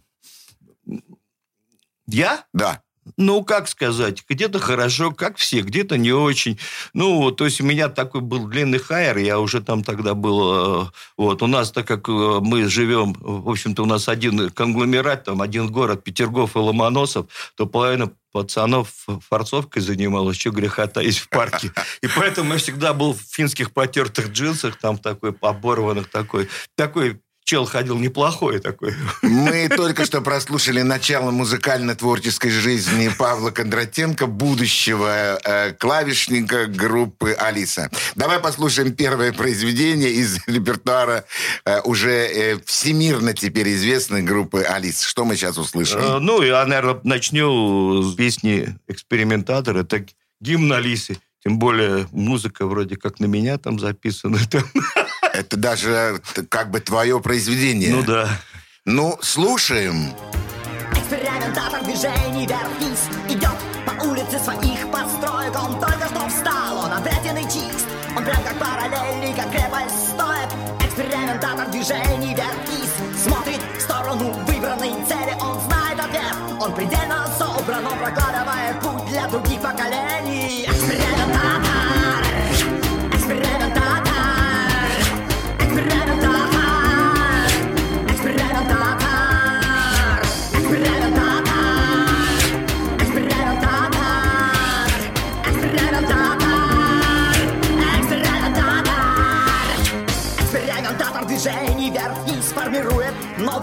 Я? 2.07 2.45
Да. 2.53 2.81
Ну, 3.17 3.43
как 3.43 3.67
сказать, 3.67 4.23
где-то 4.27 4.59
хорошо, 4.59 5.11
как 5.11 5.37
все, 5.37 5.61
где-то 5.61 5.97
не 5.97 6.11
очень. 6.11 6.59
Ну, 6.93 7.31
то 7.31 7.45
есть 7.45 7.61
у 7.61 7.63
меня 7.63 7.87
такой 7.87 8.21
был 8.21 8.47
длинный 8.47 8.79
хайер, 8.79 9.17
я 9.17 9.39
уже 9.39 9.61
там 9.61 9.83
тогда 9.83 10.15
был... 10.15 10.85
Э, 10.85 10.91
вот, 11.15 11.43
у 11.43 11.47
нас, 11.47 11.71
так 11.71 11.87
как 11.87 12.09
э, 12.09 12.39
мы 12.41 12.67
живем, 12.67 13.15
в 13.19 13.49
общем-то, 13.49 13.83
у 13.83 13.85
нас 13.85 14.09
один 14.09 14.49
конгломерат, 14.49 15.25
там 15.25 15.41
один 15.41 15.71
город, 15.71 16.03
Петергоф 16.03 16.55
и 16.55 16.59
Ломоносов, 16.59 17.27
то 17.55 17.67
половина 17.67 18.11
пацанов 18.35 18.89
форцовкой 19.29 19.81
занималась, 19.81 20.37
что 20.37 20.51
греха 20.51 20.87
таить 20.87 21.19
в 21.19 21.29
парке. 21.29 21.71
И 22.01 22.07
поэтому 22.07 22.51
я 22.51 22.59
всегда 22.59 22.93
был 22.93 23.13
в 23.13 23.21
финских 23.21 23.71
потертых 23.71 24.31
джинсах, 24.31 24.77
там 24.77 24.97
такой, 24.97 25.33
оборванных 25.39 26.09
такой, 26.09 26.49
такой 26.75 27.21
чел 27.45 27.65
ходил 27.65 27.99
неплохой 27.99 28.59
такой. 28.59 28.95
Мы 29.21 29.69
только 29.69 30.05
что 30.05 30.21
прослушали 30.21 30.81
начало 30.81 31.29
музыкально-творческой 31.29 32.49
жизни 32.49 33.09
Павла 33.17 33.51
Кондратенко, 33.51 34.25
будущего 34.25 35.39
э, 35.43 35.71
клавишника 35.73 36.65
группы 36.65 37.33
«Алиса». 37.33 37.91
Давай 38.15 38.39
послушаем 38.39 38.93
первое 38.93 39.31
произведение 39.31 40.11
из 40.11 40.39
репертуара 40.47 41.25
э, 41.65 41.81
уже 41.81 42.09
э, 42.09 42.59
всемирно 42.65 43.33
теперь 43.33 43.73
известной 43.75 44.23
группы 44.23 44.63
«Алиса». 44.63 45.07
Что 45.07 45.23
мы 45.23 45.35
сейчас 45.35 45.59
услышим? 45.59 45.99
Э, 45.99 46.17
ну, 46.19 46.41
я, 46.41 46.65
наверное, 46.65 46.99
начну 47.03 48.01
с 48.01 48.15
песни 48.15 48.75
«Экспериментатор». 48.87 49.77
Это 49.77 50.03
гимн 50.41 50.73
Алисы. 50.73 51.19
Тем 51.43 51.59
более 51.59 52.07
музыка 52.11 52.65
вроде 52.65 52.95
как 52.95 53.19
на 53.19 53.25
меня 53.25 53.59
там 53.59 53.77
записана. 53.77 54.39
Это 55.37 55.57
даже 55.57 56.21
как 56.49 56.71
бы 56.71 56.79
твое 56.79 57.19
произведение. 57.19 57.93
Ну 57.93 58.03
да. 58.03 58.29
Ну, 58.85 59.17
слушаем. 59.21 60.13
Экспериментатор 60.91 61.83
движений 61.83 62.47
вверх-вниз 62.47 63.09
идет 63.29 63.57
по 63.85 64.03
улице 64.05 64.39
своих 64.39 64.89
построек. 64.91 65.53
Он 65.61 65.79
только 65.79 66.07
что 66.07 66.27
встал, 66.29 66.85
он 66.85 66.93
обретенный 66.93 67.43
чист. 67.43 67.85
Он 68.15 68.23
прям 68.23 68.41
как 68.43 68.57
параллельный, 68.57 69.33
как 69.33 69.51
крепость 69.51 70.09
стоит. 70.13 70.49
Экспериментатор 70.81 71.67
движений 71.69 72.33
вверх-вниз 72.33 72.91
смотрит 73.21 73.61
в 73.77 73.81
сторону 73.81 74.31
выбранной 74.47 74.93
цели. 75.05 75.35
Он 75.41 75.59
знает 75.61 75.99
ответ, 75.99 76.35
он 76.61 76.73
предельно 76.73 77.27
собран, 77.37 77.85
он 77.85 77.97
прокладывает 77.97 78.79
путь 78.81 79.05
для 79.09 79.27
других 79.27 79.59
поколений. 79.61 80.65
Экспериментатор, 80.65 81.54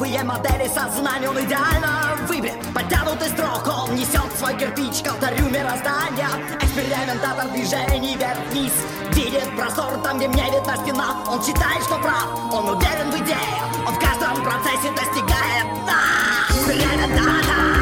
новые 0.03 0.25
модели 0.25 0.69
сознания. 0.69 1.29
Он 1.29 1.39
идеально 1.39 2.17
выбит, 2.27 2.55
подтянутый 2.75 3.29
строк. 3.29 3.63
Он 3.69 3.95
несет 3.95 4.37
свой 4.37 4.57
кирпич 4.59 5.01
к 5.01 5.07
алтарю 5.07 5.49
мироздания. 5.49 6.29
Экспериментатор 6.61 7.49
движений 7.53 8.17
вверх-вниз 8.17 8.73
видит 9.13 9.57
простор 9.57 9.97
там, 10.03 10.19
где 10.19 10.27
мне 10.27 10.45
видна 10.47 10.77
стена. 10.77 11.17
Он 11.29 11.41
считает, 11.41 11.85
что 11.85 11.99
прав, 11.99 12.27
он 12.53 12.71
уверен 12.71 13.13
в 13.13 13.17
идее. 13.17 13.63
Он 13.87 13.95
в 13.95 14.01
каждом 14.01 14.43
процессе 14.43 14.91
достигает. 14.91 15.67
Экспериментатор. 16.51 17.82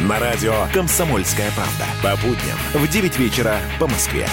На 0.00 0.18
радио 0.18 0.66
«Комсомольская 0.72 1.52
правда». 1.52 1.86
По 2.02 2.16
будням 2.20 2.58
в 2.74 2.88
9 2.88 3.16
вечера 3.16 3.60
по 3.78 3.86
Москве. 3.86 4.28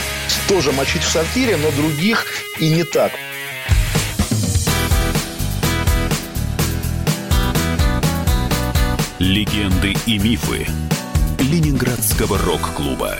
Тоже 0.48 0.72
мочить 0.72 1.04
в 1.04 1.10
сортире, 1.10 1.56
но 1.58 1.70
других 1.72 2.26
и 2.60 2.70
не 2.70 2.84
так. 2.84 3.12
Легенды 9.20 9.96
и 10.08 10.18
мифы 10.18 10.66
Ленинградского 11.38 12.40
рок-клуба 12.40 13.18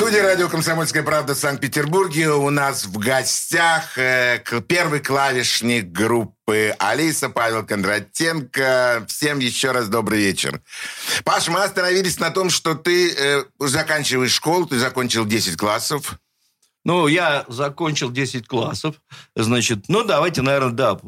студии 0.00 0.16
радио 0.16 0.48
«Комсомольская 0.48 1.02
правда» 1.02 1.34
в 1.34 1.38
Санкт-Петербурге 1.38 2.30
у 2.30 2.48
нас 2.48 2.86
в 2.86 2.96
гостях 2.96 3.98
э, 3.98 4.42
первый 4.66 5.00
клавишник 5.00 5.92
группы 5.92 6.74
Алиса 6.78 7.28
Павел 7.28 7.66
Кондратенко. 7.66 9.04
Всем 9.08 9.40
еще 9.40 9.72
раз 9.72 9.88
добрый 9.88 10.20
вечер. 10.20 10.62
Паш, 11.22 11.48
мы 11.48 11.62
остановились 11.62 12.18
на 12.18 12.30
том, 12.30 12.48
что 12.48 12.74
ты 12.74 13.12
э, 13.12 13.44
заканчиваешь 13.58 14.32
школу, 14.32 14.64
ты 14.64 14.78
закончил 14.78 15.26
10 15.26 15.58
классов. 15.58 16.14
Ну, 16.86 17.06
я 17.06 17.44
закончил 17.48 18.10
10 18.10 18.48
классов. 18.48 18.96
Значит, 19.36 19.84
ну, 19.88 20.02
давайте, 20.02 20.40
наверное, 20.40 20.72
да. 20.72 20.98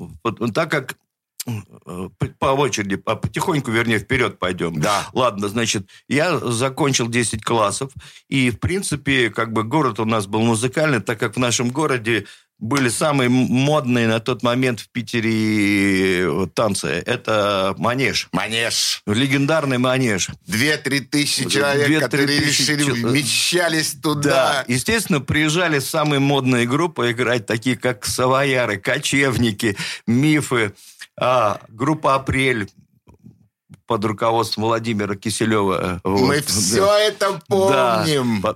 Так 0.52 0.70
как 0.70 0.96
по 2.38 2.46
очереди, 2.46 2.96
потихоньку, 2.96 3.70
вернее, 3.70 3.98
вперед 3.98 4.38
пойдем. 4.38 4.80
Да. 4.80 5.08
Ладно, 5.12 5.48
значит, 5.48 5.88
я 6.08 6.38
закончил 6.38 7.08
10 7.08 7.42
классов, 7.42 7.90
и, 8.28 8.50
в 8.50 8.60
принципе, 8.60 9.30
как 9.30 9.52
бы 9.52 9.64
город 9.64 10.00
у 10.00 10.04
нас 10.04 10.26
был 10.26 10.40
музыкальный, 10.42 11.00
так 11.00 11.18
как 11.18 11.36
в 11.36 11.38
нашем 11.38 11.70
городе 11.70 12.26
были 12.62 12.90
самые 12.90 13.28
модные 13.28 14.06
на 14.06 14.20
тот 14.20 14.44
момент 14.44 14.78
в 14.78 14.88
Питере 14.90 16.46
танцы. 16.54 17.02
Это 17.04 17.74
манеж. 17.76 18.28
Манеж. 18.30 19.02
Легендарный 19.04 19.78
манеж. 19.78 20.28
Две-три 20.46 21.00
тысячи 21.00 21.48
человек, 21.48 21.86
Две, 21.88 21.98
которые 21.98 22.38
решили, 22.38 22.84
чел... 22.84 22.94
вмещались 22.94 23.96
туда. 24.00 24.30
Да. 24.30 24.64
Естественно, 24.68 25.20
приезжали 25.20 25.80
самые 25.80 26.20
модные 26.20 26.64
группы 26.64 27.10
играть, 27.10 27.46
такие 27.46 27.76
как 27.76 28.06
Савояры, 28.06 28.76
Кочевники, 28.76 29.76
Мифы 30.06 30.72
а, 31.18 31.60
группа 31.68 32.14
«Апрель», 32.14 32.68
под 33.92 34.04
руководством 34.06 34.64
Владимира 34.64 35.14
Киселева. 35.16 36.00
Вот. 36.02 36.20
Мы 36.20 36.40
все 36.40 36.86
это 36.96 37.40
помним. 37.46 38.40
Да, 38.40 38.54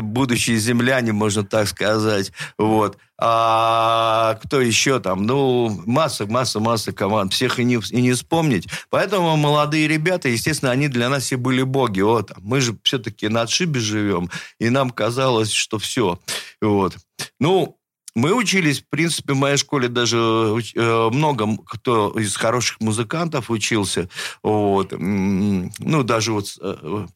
будущие 0.00 0.56
земляне, 0.58 1.12
можно 1.12 1.42
так 1.42 1.66
сказать. 1.66 2.32
Вот. 2.58 2.96
А 3.20 4.38
кто 4.42 4.60
еще 4.60 5.00
там? 5.00 5.24
Ну, 5.24 5.82
масса, 5.84 6.26
масса, 6.26 6.60
масса 6.60 6.92
команд. 6.92 7.32
Всех 7.32 7.58
и 7.58 7.64
не, 7.64 7.80
и 7.90 8.00
не 8.00 8.12
вспомнить. 8.12 8.68
Поэтому 8.90 9.36
молодые 9.36 9.88
ребята, 9.88 10.28
естественно, 10.28 10.70
они 10.70 10.86
для 10.86 11.08
нас 11.08 11.24
все 11.24 11.36
были 11.36 11.62
боги. 11.62 12.00
Вот. 12.00 12.30
Мы 12.38 12.60
же 12.60 12.78
все-таки 12.84 13.28
на 13.28 13.42
отшибе 13.42 13.80
живем. 13.80 14.30
И 14.60 14.70
нам 14.70 14.90
казалось, 14.90 15.50
что 15.50 15.80
все. 15.80 16.20
Вот. 16.60 16.96
Ну, 17.40 17.77
мы 18.14 18.34
учились, 18.34 18.80
в 18.80 18.88
принципе, 18.88 19.32
в 19.32 19.36
моей 19.36 19.56
школе 19.56 19.88
даже 19.88 20.16
э, 20.16 21.08
много 21.10 21.56
кто 21.66 22.10
из 22.18 22.36
хороших 22.36 22.80
музыкантов 22.80 23.50
учился. 23.50 24.08
Вот. 24.42 24.92
Ну, 24.92 26.02
даже 26.02 26.32
вот 26.32 26.56
э, 26.60 27.06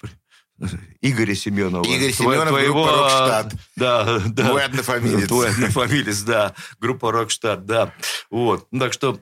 Игоря 1.00 1.34
Семенова. 1.34 1.84
Игорь 1.84 2.12
Семенов, 2.12 2.48
твоего, 2.48 2.84
группа 2.84 2.96
«Рокштадт». 2.96 3.54
Да, 3.76 4.20
да. 4.26 4.48
Твой 4.48 4.64
однофамилец. 4.64 5.28
Твой 5.28 5.50
однофамилец, 5.50 6.20
да. 6.22 6.54
Группа 6.78 7.10
«Рокштадт», 7.10 7.66
да. 7.66 7.92
Вот. 8.30 8.68
Так 8.70 8.92
что 8.92 9.18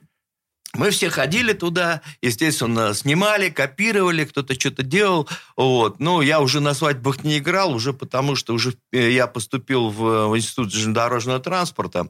мы 0.75 0.91
все 0.91 1.11
ходили 1.11 1.53
туда, 1.53 2.01
естественно, 2.23 2.95
снимали, 2.95 3.51
копировали, 3.51 4.25
кто-то 4.25 4.55
что-то 4.55 4.83
делал. 4.83 5.29
Вот. 5.57 5.99
Ну, 5.99 6.21
я 6.21 6.41
уже 6.41 6.61
на 6.61 6.75
свадьбах 6.75 7.25
не 7.25 7.39
играл, 7.39 7.75
уже 7.75 7.93
потому 7.93 8.37
что 8.37 8.55
уже 8.55 8.75
э, 8.93 9.11
я 9.11 9.27
поступил 9.27 9.91
в, 9.91 10.29
в 10.29 10.37
Институт 10.37 10.73
железнодорожного 10.73 11.41
транспорта. 11.41 12.09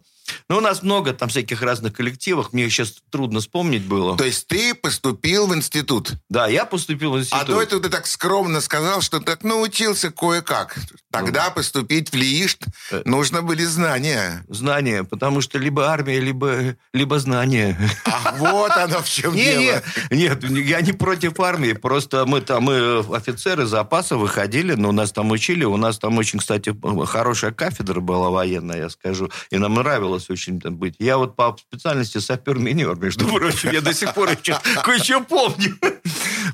Ну, 0.48 0.58
у 0.58 0.60
нас 0.60 0.82
много 0.82 1.12
там 1.12 1.28
всяких 1.28 1.62
разных 1.62 1.94
коллективов, 1.94 2.52
мне 2.52 2.68
сейчас 2.68 2.96
трудно 3.10 3.40
вспомнить 3.40 3.84
было. 3.84 4.16
То 4.16 4.24
есть 4.24 4.46
ты 4.46 4.74
поступил 4.74 5.46
в 5.46 5.54
институт? 5.54 6.12
Да, 6.28 6.46
я 6.46 6.64
поступил 6.64 7.12
в 7.12 7.18
институт. 7.18 7.42
А 7.42 7.44
до 7.44 7.62
этого 7.62 7.82
ты 7.82 7.88
так 7.88 8.06
скромно 8.06 8.60
сказал, 8.60 9.00
что 9.00 9.20
так 9.20 9.44
научился 9.44 10.10
кое-как. 10.10 10.76
Тогда 11.10 11.46
ну. 11.48 11.54
поступить 11.54 12.10
в 12.10 12.14
ЛИИШТ 12.14 12.66
э. 12.92 13.02
нужно 13.04 13.42
были 13.42 13.64
знания. 13.64 14.44
Знания, 14.48 15.04
потому 15.04 15.40
что 15.40 15.58
либо 15.58 15.88
армия, 15.88 16.20
либо, 16.20 16.76
либо 16.92 17.18
знания. 17.18 17.76
А 18.04 18.32
вот 18.36 18.70
оно 18.72 19.02
в 19.02 19.08
чем 19.08 19.34
дело. 19.34 19.60
Нет, 19.60 19.84
нет, 20.10 20.44
я 20.50 20.80
не 20.80 20.92
против 20.92 21.38
армии, 21.40 21.72
просто 21.72 22.26
мы 22.26 22.40
там, 22.40 22.64
мы 22.64 23.04
офицеры 23.14 23.66
запаса 23.66 24.16
выходили, 24.16 24.74
но 24.74 24.92
нас 24.92 25.12
там 25.12 25.30
учили, 25.30 25.64
у 25.64 25.76
нас 25.76 25.98
там 25.98 26.16
очень, 26.18 26.38
кстати, 26.38 26.74
хорошая 27.06 27.52
кафедра 27.52 28.00
была 28.00 28.30
военная, 28.30 28.78
я 28.78 28.90
скажу, 28.90 29.30
и 29.50 29.58
нам 29.58 29.74
нравилось 29.74 30.29
хотелось 30.30 30.40
очень 30.40 30.60
там 30.60 30.76
быть. 30.76 30.94
Я 30.98 31.18
вот 31.18 31.36
по 31.36 31.56
специальности 31.58 32.18
сапер-минер, 32.18 32.96
между 32.96 33.26
прочим, 33.26 33.70
я 33.70 33.80
до 33.80 33.92
сих 33.92 34.14
пор 34.14 34.30
еще 34.30 34.58
кое-что 34.82 35.20
помню. 35.20 35.76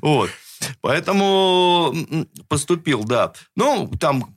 Вот. 0.01 0.29
Поэтому 0.81 1.93
поступил, 2.47 3.03
да. 3.03 3.33
Ну, 3.55 3.91
там 3.99 4.35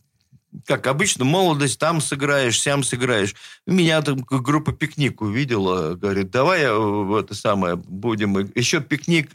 как 0.66 0.88
обычно, 0.88 1.24
молодость, 1.24 1.78
там 1.78 2.00
сыграешь, 2.00 2.60
сям 2.60 2.82
сыграешь. 2.82 3.36
Меня 3.66 4.02
там 4.02 4.18
группа 4.18 4.72
«Пикник» 4.72 5.20
увидела, 5.20 5.94
говорит, 5.94 6.30
давай 6.30 6.62
э, 6.64 7.20
это 7.20 7.34
самое, 7.36 7.76
будем... 7.76 8.36
Еще 8.56 8.80
«Пикник» 8.80 9.30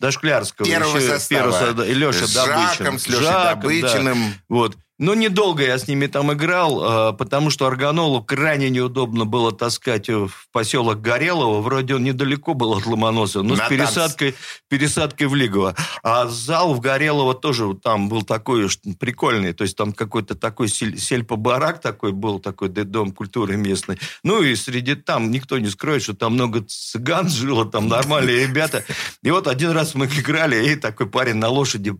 Дошклярского. 0.00 0.66
Первого 0.66 0.96
еще, 0.96 1.08
состава. 1.08 1.52
Первого, 1.52 1.86
и 1.86 1.94
Леша 1.94 2.26
с 2.26 2.34
Добычин. 2.34 2.84
Жаком, 2.84 2.98
с 2.98 3.06
Лешей 3.06 3.22
Жаком, 3.22 3.60
Добычиным. 3.60 4.18
Да. 4.18 4.38
Вот. 4.48 4.76
Но 4.98 5.14
недолго 5.14 5.64
я 5.64 5.76
с 5.76 5.88
ними 5.88 6.06
там 6.06 6.32
играл, 6.32 6.82
а, 6.82 7.12
потому 7.12 7.50
что 7.50 7.66
Арганолу 7.66 8.22
крайне 8.22 8.70
неудобно 8.70 9.24
было 9.24 9.50
таскать 9.50 10.08
в 10.08 10.30
поселок 10.52 11.00
Горелово. 11.00 11.60
Вроде 11.60 11.96
он 11.96 12.04
недалеко 12.04 12.54
был 12.54 12.74
от 12.74 12.86
Ломоносова, 12.86 13.42
но 13.42 13.56
На 13.56 13.66
с 13.66 13.68
пересадкой, 13.68 14.36
пересадкой 14.68 15.26
в 15.26 15.34
Лигово. 15.34 15.74
А 16.04 16.28
зал 16.28 16.74
в 16.74 16.80
Горелово 16.80 17.34
тоже 17.34 17.74
там 17.74 18.08
был 18.08 18.22
такой 18.22 18.68
прикольный. 19.00 19.52
То 19.52 19.62
есть 19.62 19.76
там 19.76 19.92
какой-то 19.92 20.36
такой 20.36 20.68
сельпо-барак 20.68 21.80
такой 21.80 22.12
был, 22.12 22.38
такой 22.38 22.68
дом 22.68 23.10
культуры 23.10 23.56
местной. 23.56 23.98
Ну 24.22 24.42
и 24.42 24.54
среди 24.54 24.94
там 24.94 25.32
никто 25.32 25.58
не 25.58 25.70
скроет, 25.70 26.02
что 26.04 26.14
там 26.14 26.34
много 26.34 26.62
цыган 26.62 27.28
жило, 27.28 27.64
там 27.64 27.88
нормальные 27.88 28.46
ребята. 28.46 28.84
И 29.24 29.30
вот 29.32 29.48
один 29.48 29.70
раз 29.70 29.96
мы 29.96 30.06
играли, 30.06 30.70
и 30.70 30.76
такой 30.76 31.08
парень 31.08 31.36
на 31.36 31.48
лошади 31.48 31.94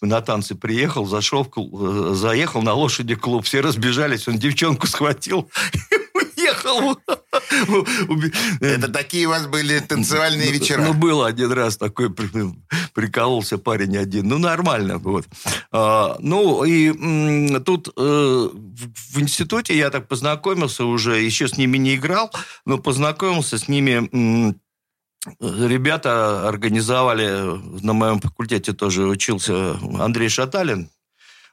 на 0.00 0.20
танцы 0.20 0.54
приехал, 0.54 1.06
зашел, 1.06 1.46
э, 1.56 2.14
заехал 2.14 2.62
на 2.62 2.74
лошади 2.74 3.14
клуб, 3.14 3.44
все 3.44 3.60
разбежались, 3.60 4.28
он 4.28 4.38
девчонку 4.38 4.86
схватил 4.86 5.50
и 5.90 6.10
уехал. 6.40 6.98
Это 8.60 8.88
такие 8.88 9.26
у 9.26 9.30
вас 9.30 9.46
были 9.46 9.78
танцевальные 9.80 10.46
ну, 10.46 10.52
вечера? 10.52 10.82
Ну, 10.82 10.94
был 10.94 11.22
один 11.22 11.52
раз 11.52 11.76
такой, 11.76 12.10
прикололся 12.94 13.58
парень 13.58 13.96
один. 13.96 14.28
Ну, 14.28 14.38
нормально, 14.38 14.98
вот. 14.98 15.26
А, 15.70 16.16
ну, 16.20 16.64
и 16.64 17.60
тут 17.60 17.88
э, 17.88 17.92
в 18.00 19.20
институте 19.20 19.76
я 19.76 19.90
так 19.90 20.08
познакомился 20.08 20.84
уже, 20.84 21.20
еще 21.20 21.48
с 21.48 21.56
ними 21.56 21.76
не 21.78 21.96
играл, 21.96 22.30
но 22.64 22.78
познакомился 22.78 23.58
с 23.58 23.68
ними 23.68 24.54
ребята 25.40 26.48
организовали, 26.48 27.58
на 27.82 27.92
моем 27.92 28.20
факультете 28.20 28.72
тоже 28.72 29.06
учился 29.06 29.78
Андрей 29.98 30.28
Шаталин, 30.28 30.90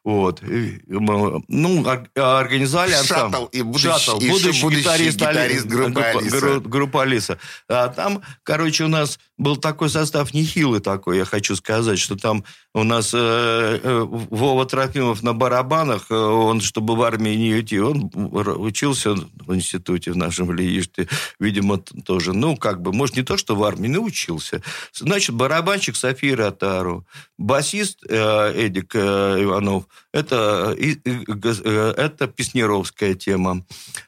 вот. 0.07 0.41
Мы, 0.41 1.43
ну, 1.49 1.85
организовали 2.15 2.93
ансамбль. 2.93 3.35
Шаттл 3.35 3.45
и 3.47 3.61
будущий, 3.61 3.87
Шаттл, 3.87 4.19
будущий, 4.19 4.61
будущий 4.61 4.79
гитарист, 4.79 5.17
гитарист 5.17 5.65
группы 5.65 6.01
Алиса. 6.01 6.59
Группа 6.61 7.01
Алиса. 7.03 7.39
А 7.67 7.89
там, 7.89 8.21
короче, 8.43 8.85
у 8.85 8.87
нас 8.87 9.19
был 9.37 9.55
такой 9.55 9.89
состав 9.89 10.33
нехилый 10.33 10.79
такой, 10.79 11.17
я 11.17 11.25
хочу 11.25 11.55
сказать, 11.55 11.99
что 11.99 12.15
там 12.15 12.43
у 12.73 12.83
нас 12.83 13.13
э, 13.13 13.17
э, 13.17 13.99
Вова 14.03 14.65
Трофимов 14.65 15.21
на 15.23 15.33
барабанах, 15.33 16.07
э, 16.09 16.15
он, 16.15 16.61
чтобы 16.61 16.95
в 16.95 17.01
армии 17.03 17.35
не 17.35 17.53
уйти, 17.53 17.79
он 17.79 18.09
учился 18.13 19.13
в 19.13 19.55
институте 19.55 20.11
в 20.11 20.17
нашем 20.17 20.51
Лииште, 20.51 21.07
видимо, 21.39 21.77
тоже, 21.77 22.33
ну, 22.33 22.57
как 22.57 22.81
бы, 22.81 22.91
может, 22.91 23.15
не 23.15 23.23
то, 23.23 23.37
что 23.37 23.55
в 23.55 23.63
армии, 23.63 23.87
но 23.87 24.01
учился. 24.01 24.61
Значит, 24.93 25.35
барабанщик 25.35 25.95
София 25.95 26.35
Ротару, 26.35 27.05
басист 27.37 28.03
э, 28.09 28.53
Эдик 28.55 28.95
э, 28.95 29.43
Иванов, 29.43 29.85
это, 30.11 30.75
э, 30.77 31.93
это 31.97 32.27
Песнеровская 32.27 33.13
тема. 33.13 33.65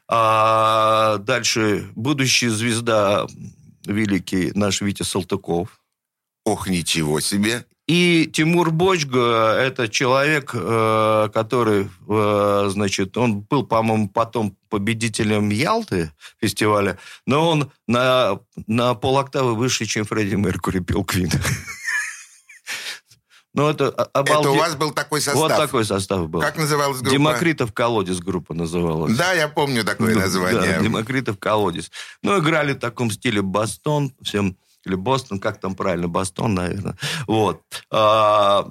А 0.08 1.18
дальше 1.18 1.88
будущая 1.94 2.50
звезда 2.50 3.26
великий 3.90 4.52
наш 4.54 4.80
Витя 4.80 5.02
Салтыков. 5.02 5.80
Ох, 6.44 6.68
ничего 6.68 7.20
себе. 7.20 7.66
И 7.86 8.30
Тимур 8.32 8.70
Бочга– 8.70 9.56
это 9.60 9.88
человек, 9.88 10.52
э, 10.54 11.28
который, 11.34 11.90
значит, 12.70 13.16
он 13.16 13.40
был, 13.40 13.66
по-моему, 13.66 14.08
потом 14.08 14.56
победителем 14.68 15.50
Ялты 15.50 16.12
фестиваля, 16.40 16.98
но 17.26 17.48
он 17.48 17.72
на, 17.88 18.38
на 18.68 18.94
полоктавы 18.94 19.56
выше, 19.56 19.86
чем 19.86 20.04
Фредди 20.04 20.36
Меркури 20.36 20.78
пел 20.78 21.04
Квин. 21.04 21.30
Ну, 23.52 23.68
это 23.68 23.88
обалдеть. 23.88 24.40
Это 24.40 24.50
у 24.50 24.56
вас 24.56 24.76
был 24.76 24.92
такой 24.92 25.20
состав? 25.20 25.42
Вот 25.42 25.56
такой 25.56 25.84
состав 25.84 26.28
был. 26.28 26.40
Как 26.40 26.56
называлась 26.56 26.98
группа? 26.98 27.12
Демокритов 27.12 27.72
колодец 27.72 28.18
группа 28.18 28.54
называлась. 28.54 29.16
Да, 29.16 29.32
я 29.32 29.48
помню 29.48 29.84
такое 29.84 30.14
название. 30.14 30.74
Да, 30.74 30.80
Демокритов 30.80 31.38
колодец. 31.38 31.90
Ну, 32.22 32.38
играли 32.38 32.74
в 32.74 32.78
таком 32.78 33.10
стиле 33.10 33.42
Бастон, 33.42 34.12
всем 34.22 34.56
или 34.86 34.94
Бостон, 34.94 35.40
как 35.40 35.60
там 35.60 35.74
правильно, 35.74 36.08
Бостон, 36.08 36.54
наверное. 36.54 36.96
Вот. 37.26 37.60
А, 37.90 38.66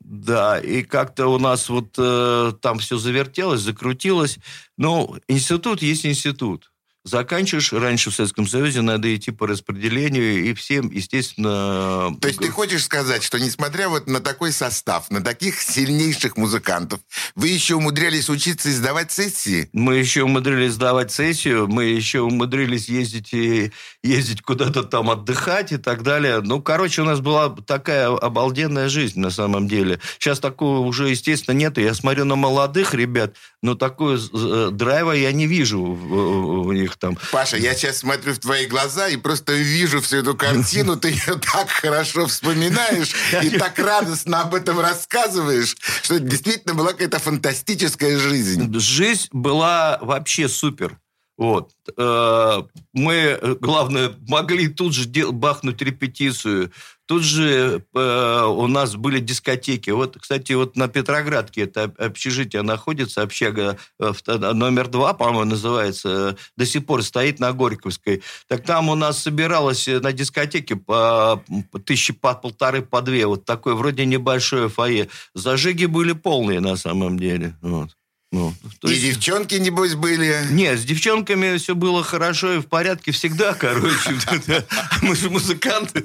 да, 0.00 0.60
и 0.60 0.82
как-то 0.82 1.26
у 1.28 1.38
нас 1.38 1.68
вот 1.68 1.94
э, 1.98 2.52
там 2.60 2.78
все 2.78 2.98
завертелось, 2.98 3.62
закрутилось. 3.62 4.38
Ну, 4.76 5.16
институт 5.26 5.82
есть 5.82 6.06
институт 6.06 6.70
заканчиваешь, 7.08 7.72
раньше 7.72 8.10
в 8.10 8.14
Советском 8.14 8.46
Союзе 8.46 8.82
надо 8.82 9.14
идти 9.14 9.30
по 9.30 9.46
распределению, 9.46 10.44
и 10.44 10.54
всем, 10.54 10.90
естественно... 10.90 12.16
То 12.20 12.28
есть 12.28 12.40
ты 12.40 12.50
хочешь 12.50 12.84
сказать, 12.84 13.22
что 13.22 13.38
несмотря 13.38 13.88
вот 13.88 14.06
на 14.06 14.20
такой 14.20 14.52
состав, 14.52 15.10
на 15.10 15.22
таких 15.22 15.60
сильнейших 15.60 16.36
музыкантов, 16.36 17.00
вы 17.34 17.48
еще 17.48 17.76
умудрялись 17.76 18.28
учиться 18.28 18.68
и 18.68 18.72
сдавать 18.72 19.10
сессии? 19.12 19.68
Мы 19.72 19.96
еще 19.96 20.22
умудрились 20.22 20.72
сдавать 20.72 21.12
сессию, 21.12 21.68
мы 21.68 21.84
еще 21.84 22.20
умудрились 22.20 22.88
ездить 22.88 23.32
и 23.32 23.72
ездить 24.02 24.42
куда-то 24.42 24.82
там 24.84 25.10
отдыхать 25.10 25.72
и 25.72 25.76
так 25.76 26.02
далее. 26.02 26.40
Ну, 26.40 26.62
короче, 26.62 27.02
у 27.02 27.04
нас 27.04 27.20
была 27.20 27.48
такая 27.66 28.08
обалденная 28.08 28.88
жизнь 28.88 29.20
на 29.20 29.30
самом 29.30 29.68
деле. 29.68 30.00
Сейчас 30.18 30.40
такого 30.40 30.80
уже, 30.80 31.08
естественно, 31.08 31.54
нет. 31.54 31.78
Я 31.78 31.94
смотрю 31.94 32.24
на 32.24 32.36
молодых 32.36 32.94
ребят, 32.94 33.34
но 33.62 33.74
такой 33.74 34.18
э, 34.18 34.68
драйва 34.72 35.12
я 35.12 35.32
не 35.32 35.46
вижу 35.46 35.80
у 35.80 36.72
них 36.72 36.96
там. 36.96 37.18
Паша, 37.32 37.56
я 37.56 37.74
сейчас 37.74 37.98
смотрю 37.98 38.34
в 38.34 38.38
твои 38.38 38.66
глаза 38.66 39.08
и 39.08 39.16
просто 39.16 39.52
вижу 39.52 40.00
всю 40.00 40.18
эту 40.18 40.36
картину, 40.36 40.96
ты 40.96 41.08
ее 41.10 41.38
так 41.52 41.68
хорошо 41.68 42.26
вспоминаешь 42.26 43.14
и 43.42 43.50
так 43.50 43.78
радостно 43.78 44.42
об 44.42 44.54
этом 44.54 44.78
рассказываешь, 44.80 45.76
что 46.02 46.20
действительно 46.20 46.74
была 46.74 46.92
какая-то 46.92 47.18
фантастическая 47.18 48.18
жизнь. 48.18 48.78
Жизнь 48.78 49.28
была 49.32 49.98
вообще 50.00 50.48
супер. 50.48 50.98
Вот. 51.38 51.70
Э, 51.96 52.62
мы, 52.92 53.14
э, 53.14 53.54
главное, 53.60 54.12
могли 54.26 54.66
тут 54.66 54.92
же 54.92 55.08
бахнуть 55.30 55.80
репетицию. 55.80 56.72
Тут 57.08 57.22
же 57.22 57.82
э, 57.94 58.44
у 58.44 58.66
нас 58.66 58.94
были 58.94 59.18
дискотеки. 59.18 59.88
Вот, 59.88 60.18
кстати, 60.20 60.52
вот 60.52 60.76
на 60.76 60.88
Петроградке 60.88 61.62
это 61.62 61.84
общежитие 61.96 62.60
находится, 62.60 63.22
общага 63.22 63.78
номер 63.98 64.88
два, 64.88 65.14
по-моему, 65.14 65.52
называется, 65.52 66.36
до 66.58 66.66
сих 66.66 66.84
пор 66.84 67.02
стоит 67.02 67.40
на 67.40 67.54
Горьковской. 67.54 68.22
Так 68.46 68.62
там 68.62 68.90
у 68.90 68.94
нас 68.94 69.22
собиралось 69.22 69.86
на 69.86 70.12
дискотеке 70.12 70.76
по 70.76 71.42
тысячи 71.86 72.12
по 72.12 72.34
полторы, 72.34 72.82
по 72.82 73.00
две. 73.00 73.26
Вот 73.26 73.46
такое 73.46 73.74
вроде 73.74 74.04
небольшое 74.04 74.68
фойе. 74.68 75.08
Зажиги 75.34 75.86
были 75.86 76.12
полные 76.12 76.60
на 76.60 76.76
самом 76.76 77.18
деле. 77.18 77.56
Вот. 77.62 77.88
Ну, 78.30 78.52
и 78.84 78.90
есть... 78.90 79.02
девчонки, 79.02 79.54
небось, 79.54 79.94
были? 79.94 80.36
Нет, 80.50 80.78
с 80.78 80.84
девчонками 80.84 81.56
все 81.56 81.74
было 81.74 82.04
хорошо 82.04 82.54
и 82.54 82.58
в 82.58 82.66
порядке 82.66 83.10
всегда, 83.10 83.54
короче. 83.54 84.14
Мы 85.02 85.16
же 85.16 85.30
музыканты. 85.30 86.04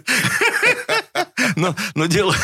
Но, 1.56 1.76
но 1.96 2.06
дело... 2.08 2.36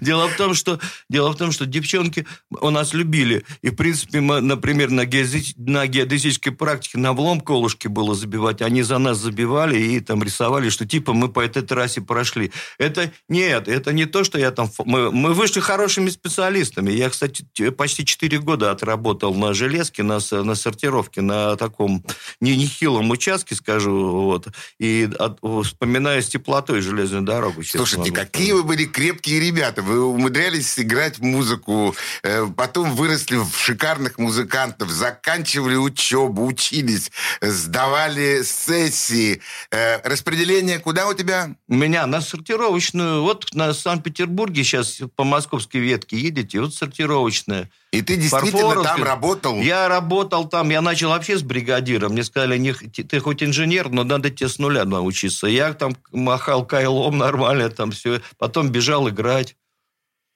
Дело 0.00 0.28
в 0.28 0.36
том, 0.36 0.54
что, 0.54 0.78
дело 1.08 1.32
в 1.32 1.36
том, 1.36 1.52
что 1.52 1.66
девчонки 1.66 2.26
у 2.50 2.70
нас 2.70 2.94
любили. 2.94 3.44
И, 3.62 3.70
в 3.70 3.76
принципе, 3.76 4.20
мы, 4.20 4.40
например, 4.40 4.90
на, 4.90 5.04
геози, 5.04 5.54
на 5.56 5.86
геодезической 5.86 6.52
практике 6.52 6.98
на 6.98 7.12
влом 7.12 7.40
колышки 7.40 7.88
было 7.88 8.14
забивать. 8.14 8.62
Они 8.62 8.82
за 8.82 8.98
нас 8.98 9.18
забивали 9.18 9.78
и 9.78 10.00
там 10.00 10.22
рисовали, 10.22 10.68
что 10.68 10.86
типа 10.86 11.12
мы 11.12 11.28
по 11.28 11.40
этой 11.40 11.62
трассе 11.62 12.00
прошли. 12.00 12.52
Это 12.78 13.12
нет, 13.28 13.68
это 13.68 13.92
не 13.92 14.06
то, 14.06 14.24
что 14.24 14.38
я 14.38 14.50
там... 14.50 14.70
Мы, 14.84 15.10
мы 15.10 15.34
вышли 15.34 15.60
хорошими 15.60 16.10
специалистами. 16.10 16.90
Я, 16.90 17.10
кстати, 17.10 17.44
почти 17.70 18.04
4 18.04 18.38
года 18.38 18.70
отработал 18.70 19.34
на 19.34 19.54
железке, 19.54 20.02
на, 20.02 20.18
на 20.30 20.54
сортировке, 20.54 21.20
на 21.20 21.56
таком 21.56 22.04
не, 22.40 22.56
нехилом 22.56 23.10
участке, 23.10 23.54
скажу. 23.54 24.08
Вот, 24.08 24.48
и 24.78 25.08
от, 25.18 25.38
вспоминаю 25.64 26.22
с 26.22 26.28
теплотой 26.28 26.80
железную 26.80 27.22
дорогу. 27.22 27.62
Слушайте, 27.62 28.12
какие 28.12 28.52
вы 28.52 28.62
были 28.62 28.84
крепкие 28.84 29.40
ребята 29.40 29.77
ребята, 29.78 29.82
вы 29.82 30.04
умудрялись 30.04 30.78
играть 30.78 31.18
музыку, 31.18 31.94
э, 32.22 32.46
потом 32.56 32.94
выросли 32.94 33.36
в 33.36 33.56
шикарных 33.56 34.18
музыкантов, 34.18 34.90
заканчивали 34.90 35.76
учебу, 35.76 36.46
учились, 36.46 37.10
сдавали 37.40 38.42
сессии. 38.42 39.40
Э, 39.70 40.00
распределение 40.08 40.78
куда 40.78 41.08
у 41.08 41.14
тебя? 41.14 41.54
У 41.68 41.74
меня 41.74 42.06
на 42.06 42.20
сортировочную. 42.20 43.22
Вот 43.22 43.54
на 43.54 43.72
Санкт-Петербурге 43.74 44.64
сейчас 44.64 45.00
по 45.16 45.24
московской 45.24 45.80
ветке 45.80 46.16
едете, 46.18 46.60
вот 46.60 46.74
сортировочная. 46.74 47.70
И 47.90 48.02
ты 48.02 48.16
действительно 48.16 48.82
там 48.82 49.02
работал? 49.02 49.60
Я 49.60 49.88
работал 49.88 50.46
там, 50.46 50.68
я 50.68 50.82
начал 50.82 51.08
вообще 51.08 51.38
с 51.38 51.42
бригадиром. 51.42 52.12
Мне 52.12 52.22
сказали, 52.22 52.58
не, 52.58 52.74
ты 52.74 53.20
хоть 53.20 53.42
инженер, 53.42 53.88
но 53.88 54.04
надо 54.04 54.30
тебе 54.30 54.48
с 54.48 54.58
нуля 54.58 54.84
научиться. 54.84 55.46
Я 55.46 55.72
там 55.72 55.96
махал 56.12 56.66
кайлом 56.66 57.16
нормально, 57.16 57.70
там 57.70 57.92
все. 57.92 58.20
Потом 58.36 58.68
бежал 58.68 59.08
играть. 59.08 59.56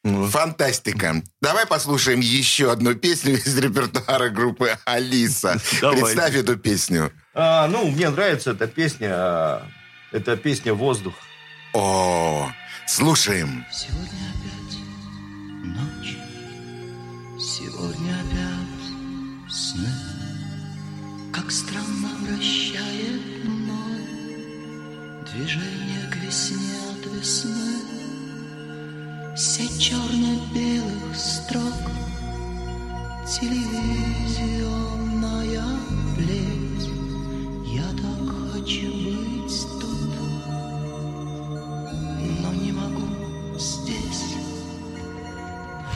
Фантастика. 0.05 1.23
Давай 1.41 1.65
послушаем 1.65 2.21
еще 2.21 2.73
одну 2.73 2.95
песню 2.95 3.35
из 3.35 3.57
репертуара 3.57 4.31
группы 4.31 4.77
«Алиса». 4.85 5.61
Представь 5.81 6.35
эту 6.35 6.57
песню. 6.57 7.13
А, 7.35 7.69
ну, 7.69 7.89
мне 7.89 8.11
нравится 8.11 8.51
эта 8.51 8.67
песня. 8.67 9.63
Это 10.11 10.37
песня 10.37 10.75
«Воздух». 10.75 11.15
О, 11.73 12.53
слушаем. 12.87 13.65
Сегодня 13.73 14.07
опять 14.35 14.79
ночь, 15.65 16.17
сегодня 17.41 18.13
опять 18.13 19.53
сны. 19.53 19.89
Как 21.33 21.51
странно 21.51 22.11
вращает 22.21 23.45
мной 23.45 24.05
движение 25.33 26.11
к 26.11 26.17
весне 26.17 26.77
от 26.91 27.07
весны 27.15 27.92
сеть 29.35 29.81
черно-белых 29.81 31.17
строк, 31.17 31.73
телевизионная 33.27 35.65
плеть. 36.17 36.91
Я 37.67 37.89
так 37.97 38.53
хочу 38.53 38.93
быть 38.93 39.67
тут, 39.81 40.13
но 42.43 42.53
не 42.53 42.73
могу 42.73 43.09
здесь. 43.59 44.35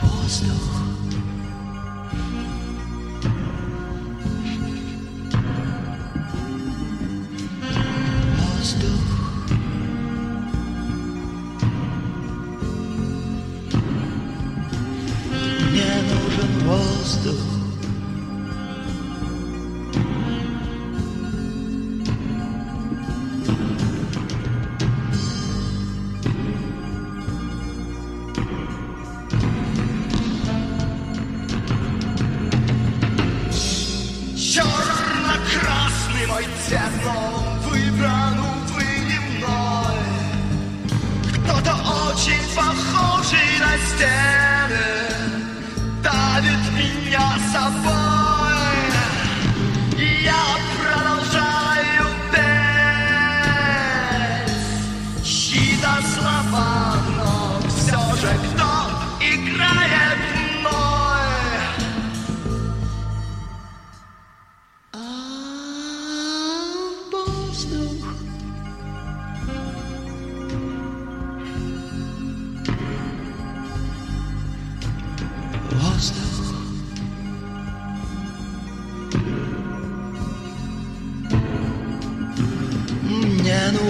Воздух 0.01 0.96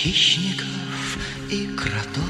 Хищников 0.00 1.18
и 1.50 1.66
кротов. 1.76 2.22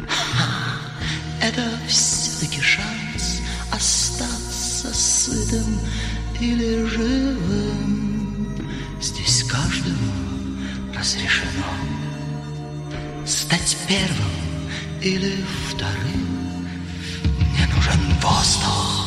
Это 1.40 1.62
все-таки 1.86 2.60
шанс 2.60 3.40
остаться 3.70 4.92
сытым 4.92 5.78
или 6.40 6.84
живым. 6.86 8.48
Здесь 9.00 9.44
каждому 9.44 10.12
разрешено 10.92 11.70
Стать 13.24 13.76
первым 13.86 14.70
или 15.00 15.44
вторым. 15.68 16.68
Мне 17.52 17.66
нужен 17.76 18.00
воздух 18.20 19.05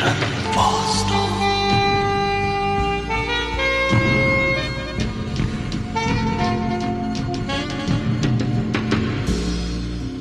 нужен 0.00 0.16
воздух. 0.54 1.30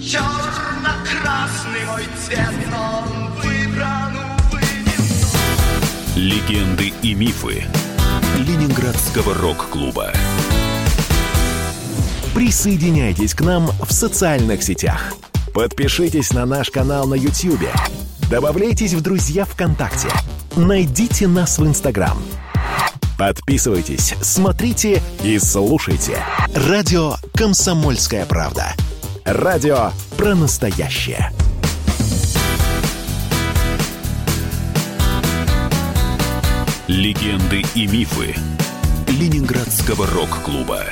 Черно-красный 0.01 1.85
мой 1.87 2.03
цвет, 2.25 2.53
но 2.71 3.03
он 3.03 3.31
выбран, 3.35 4.17
увы, 4.51 4.61
не 6.15 6.21
Легенды 6.21 6.93
и 7.01 7.13
мифы 7.13 7.65
Ленинградского 8.37 9.33
рок-клуба. 9.35 10.11
Присоединяйтесь 12.33 13.33
к 13.33 13.41
нам 13.41 13.67
в 13.67 13.91
социальных 13.91 14.63
сетях. 14.63 15.13
Подпишитесь 15.53 16.31
на 16.31 16.45
наш 16.45 16.69
канал 16.69 17.05
на 17.07 17.15
YouTube. 17.15 17.67
Добавляйтесь 18.29 18.93
в 18.93 19.01
друзья 19.01 19.43
ВКонтакте. 19.43 20.07
Найдите 20.55 21.27
нас 21.27 21.57
в 21.57 21.65
Инстаграм. 21.65 22.15
Подписывайтесь, 23.17 24.13
смотрите 24.21 25.01
и 25.23 25.39
слушайте. 25.39 26.23
Радио 26.53 27.15
«Комсомольская 27.33 28.27
правда». 28.27 28.75
Радио 29.25 29.91
про 30.15 30.35
настоящее. 30.35 31.31
Легенды 36.87 37.63
и 37.73 37.87
мифы 37.87 38.35
Ленинградского 39.07 40.05
рок-клуба. 40.07 40.83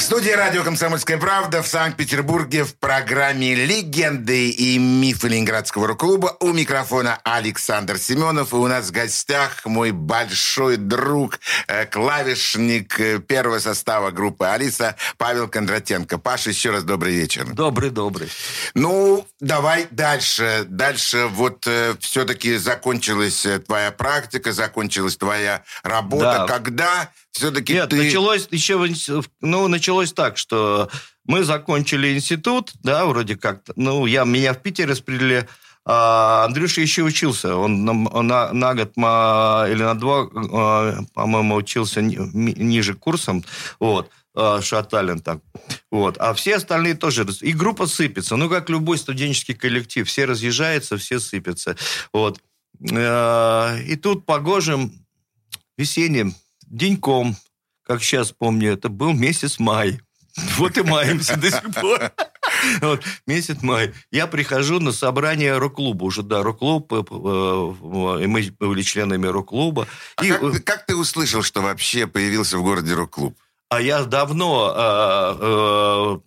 В 0.00 0.02
студии 0.02 0.30
радио 0.30 0.64
«Комсомольская 0.64 1.18
правда» 1.18 1.62
в 1.62 1.66
Санкт-Петербурге 1.66 2.64
в 2.64 2.74
программе 2.74 3.54
«Легенды 3.54 4.48
и 4.48 4.78
мифы 4.78 5.28
Ленинградского 5.28 5.88
рок-клуба» 5.88 6.38
у 6.40 6.52
микрофона 6.52 7.20
Александр 7.22 7.98
Семенов. 7.98 8.54
И 8.54 8.56
у 8.56 8.66
нас 8.66 8.86
в 8.86 8.92
гостях 8.92 9.66
мой 9.66 9.90
большой 9.90 10.78
друг, 10.78 11.38
э, 11.68 11.84
клавишник 11.84 12.98
э, 12.98 13.18
первого 13.18 13.58
состава 13.58 14.10
группы 14.10 14.46
«Алиса» 14.46 14.96
Павел 15.18 15.48
Кондратенко. 15.48 16.16
Паша, 16.16 16.48
еще 16.48 16.70
раз 16.70 16.82
добрый 16.82 17.12
вечер. 17.12 17.44
Добрый-добрый. 17.52 18.30
Ну, 18.72 19.26
давай 19.38 19.86
дальше. 19.90 20.64
Дальше 20.66 21.26
вот 21.26 21.66
э, 21.66 21.94
все-таки 22.00 22.56
закончилась 22.56 23.44
э, 23.44 23.58
твоя 23.58 23.90
практика, 23.90 24.54
закончилась 24.54 25.18
твоя 25.18 25.62
работа. 25.82 26.24
Да. 26.38 26.46
Когда 26.46 27.10
все-таки 27.32 27.72
Нет, 27.74 27.90
ты... 27.90 27.96
началось 27.96 28.48
еще, 28.50 29.22
ну, 29.40 29.68
началось 29.68 30.12
так, 30.12 30.36
что 30.36 30.90
мы 31.24 31.44
закончили 31.44 32.14
институт, 32.14 32.72
да, 32.82 33.06
вроде 33.06 33.36
как, 33.36 33.62
ну, 33.76 34.06
я, 34.06 34.24
меня 34.24 34.52
в 34.52 34.62
Питер 34.62 34.88
распределили, 34.88 35.48
а 35.84 36.44
Андрюша 36.44 36.80
еще 36.80 37.02
учился, 37.02 37.56
он 37.56 37.84
на, 37.84 37.92
на- 37.94 38.52
на 38.52 38.74
год 38.74 38.92
или 38.96 39.82
на 39.82 39.94
два, 39.94 40.28
а, 40.52 40.98
по-моему, 41.14 41.54
учился 41.54 42.02
ни- 42.02 42.16
ниже 42.58 42.94
курсом, 42.94 43.44
вот, 43.78 44.10
а, 44.34 44.60
шатален 44.60 45.20
так, 45.20 45.38
вот, 45.90 46.16
а 46.18 46.34
все 46.34 46.56
остальные 46.56 46.94
тоже, 46.94 47.26
и 47.40 47.52
группа 47.52 47.86
сыпется, 47.86 48.36
ну, 48.36 48.48
как 48.50 48.68
любой 48.70 48.98
студенческий 48.98 49.54
коллектив, 49.54 50.06
все 50.08 50.24
разъезжаются, 50.24 50.96
все 50.96 51.20
сыпятся, 51.20 51.76
вот, 52.12 52.40
А, 52.92 53.76
и 53.78 53.94
тут 53.96 54.24
погожим 54.26 54.92
весенним 55.76 56.34
деньком, 56.70 57.36
как 57.84 58.02
сейчас 58.02 58.32
помню, 58.32 58.72
это 58.72 58.88
был 58.88 59.12
месяц 59.12 59.58
май. 59.58 60.00
Вот 60.56 60.78
и 60.78 60.82
маемся 60.82 61.36
до 61.36 61.50
сих 61.50 61.74
пор. 61.74 62.12
Вот, 62.82 63.02
месяц 63.26 63.62
май. 63.62 63.92
Я 64.10 64.26
прихожу 64.26 64.80
на 64.80 64.92
собрание 64.92 65.56
рок-клуба. 65.58 66.04
Уже, 66.04 66.22
да, 66.22 66.42
рок-клуб, 66.42 66.92
э, 66.92 66.96
э, 66.98 68.24
и 68.24 68.26
мы 68.26 68.52
были 68.58 68.82
членами 68.82 69.26
рок-клуба. 69.26 69.86
А 70.16 70.24
И, 70.24 70.28
как, 70.30 70.40
ты- 70.52 70.60
как 70.60 70.86
ты 70.86 70.96
услышал, 70.96 71.42
что 71.42 71.62
вообще 71.62 72.06
появился 72.06 72.58
в 72.58 72.62
городе 72.62 72.94
рок-клуб? 72.94 73.36
А 73.70 73.80
я 73.80 74.04
давно 74.04 74.74
э, 74.76 76.20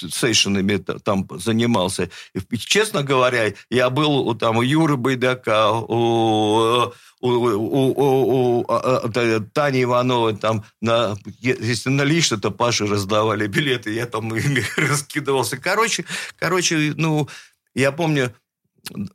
э, 0.00 0.08
сейшенами 0.08 0.76
т- 0.78 0.98
там 0.98 1.28
занимался. 1.38 2.10
И, 2.34 2.56
честно 2.58 3.02
говоря, 3.02 3.52
я 3.70 3.90
был 3.90 4.26
у, 4.28 4.34
там, 4.34 4.56
у 4.58 4.62
Юры 4.62 4.96
Байдака, 4.96 5.72
у, 5.72 6.92
у, 7.24 7.28
у- 7.28 7.92
у- 7.92 8.60
у, 8.60 8.64
а, 8.68 9.00
а, 9.04 9.40
Тани 9.52 9.82
Ивановой, 9.82 10.36
там, 10.36 10.64
на, 10.82 11.16
если 11.40 11.88
налично, 11.88 12.38
то 12.38 12.50
Паше 12.50 12.86
раздавали 12.86 13.46
билеты, 13.46 13.92
я 13.94 14.06
там 14.06 14.34
ими 14.36 14.62
раскидывался. 14.76 15.56
Короче, 15.56 16.04
короче, 16.38 16.92
ну, 16.96 17.28
я 17.74 17.92
помню, 17.92 18.34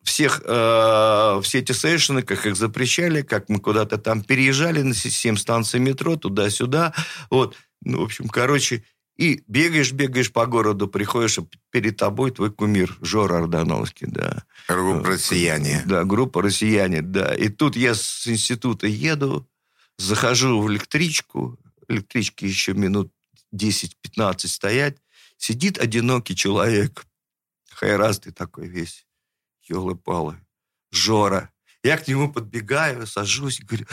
всех, 0.03 0.41
э, 0.43 1.41
все 1.43 1.59
эти 1.59 1.71
сейшены, 1.71 2.23
как 2.23 2.47
их 2.47 2.55
запрещали, 2.55 3.21
как 3.21 3.47
мы 3.49 3.59
куда-то 3.59 3.99
там 3.99 4.23
переезжали 4.23 4.81
на 4.81 4.95
7 4.95 5.37
станций 5.37 5.79
метро, 5.79 6.15
туда-сюда. 6.15 6.93
Вот. 7.29 7.55
Ну, 7.83 8.01
в 8.01 8.03
общем, 8.05 8.27
короче, 8.27 8.83
и 9.19 9.43
бегаешь, 9.47 9.91
бегаешь 9.91 10.31
по 10.31 10.45
городу, 10.45 10.87
приходишь, 10.87 11.39
а 11.39 11.45
перед 11.71 11.97
тобой 11.97 12.31
твой 12.31 12.53
кумир 12.53 12.97
Жора 13.01 13.39
Ордановский, 13.39 14.07
да. 14.07 14.45
Группа 14.69 15.09
«Россияне». 15.09 15.83
Да, 15.85 16.05
группа 16.05 16.41
«Россияне», 16.41 17.01
да. 17.01 17.35
И 17.35 17.49
тут 17.49 17.75
я 17.75 17.95
с 17.95 18.25
института 18.27 18.87
еду, 18.87 19.45
захожу 19.97 20.61
в 20.61 20.71
электричку, 20.71 21.59
электрички 21.89 22.45
еще 22.45 22.73
минут 22.73 23.11
10-15 23.53 24.47
стоять, 24.47 24.97
сидит 25.35 25.79
одинокий 25.79 26.33
человек, 26.33 27.05
хайрастый 27.71 28.31
такой 28.31 28.69
весь, 28.69 29.05
елы-палы, 29.63 30.39
Жора. 30.91 31.51
Я 31.83 31.97
к 31.97 32.07
нему 32.07 32.31
подбегаю, 32.31 33.05
сажусь 33.05 33.59
говорю, 33.59 33.85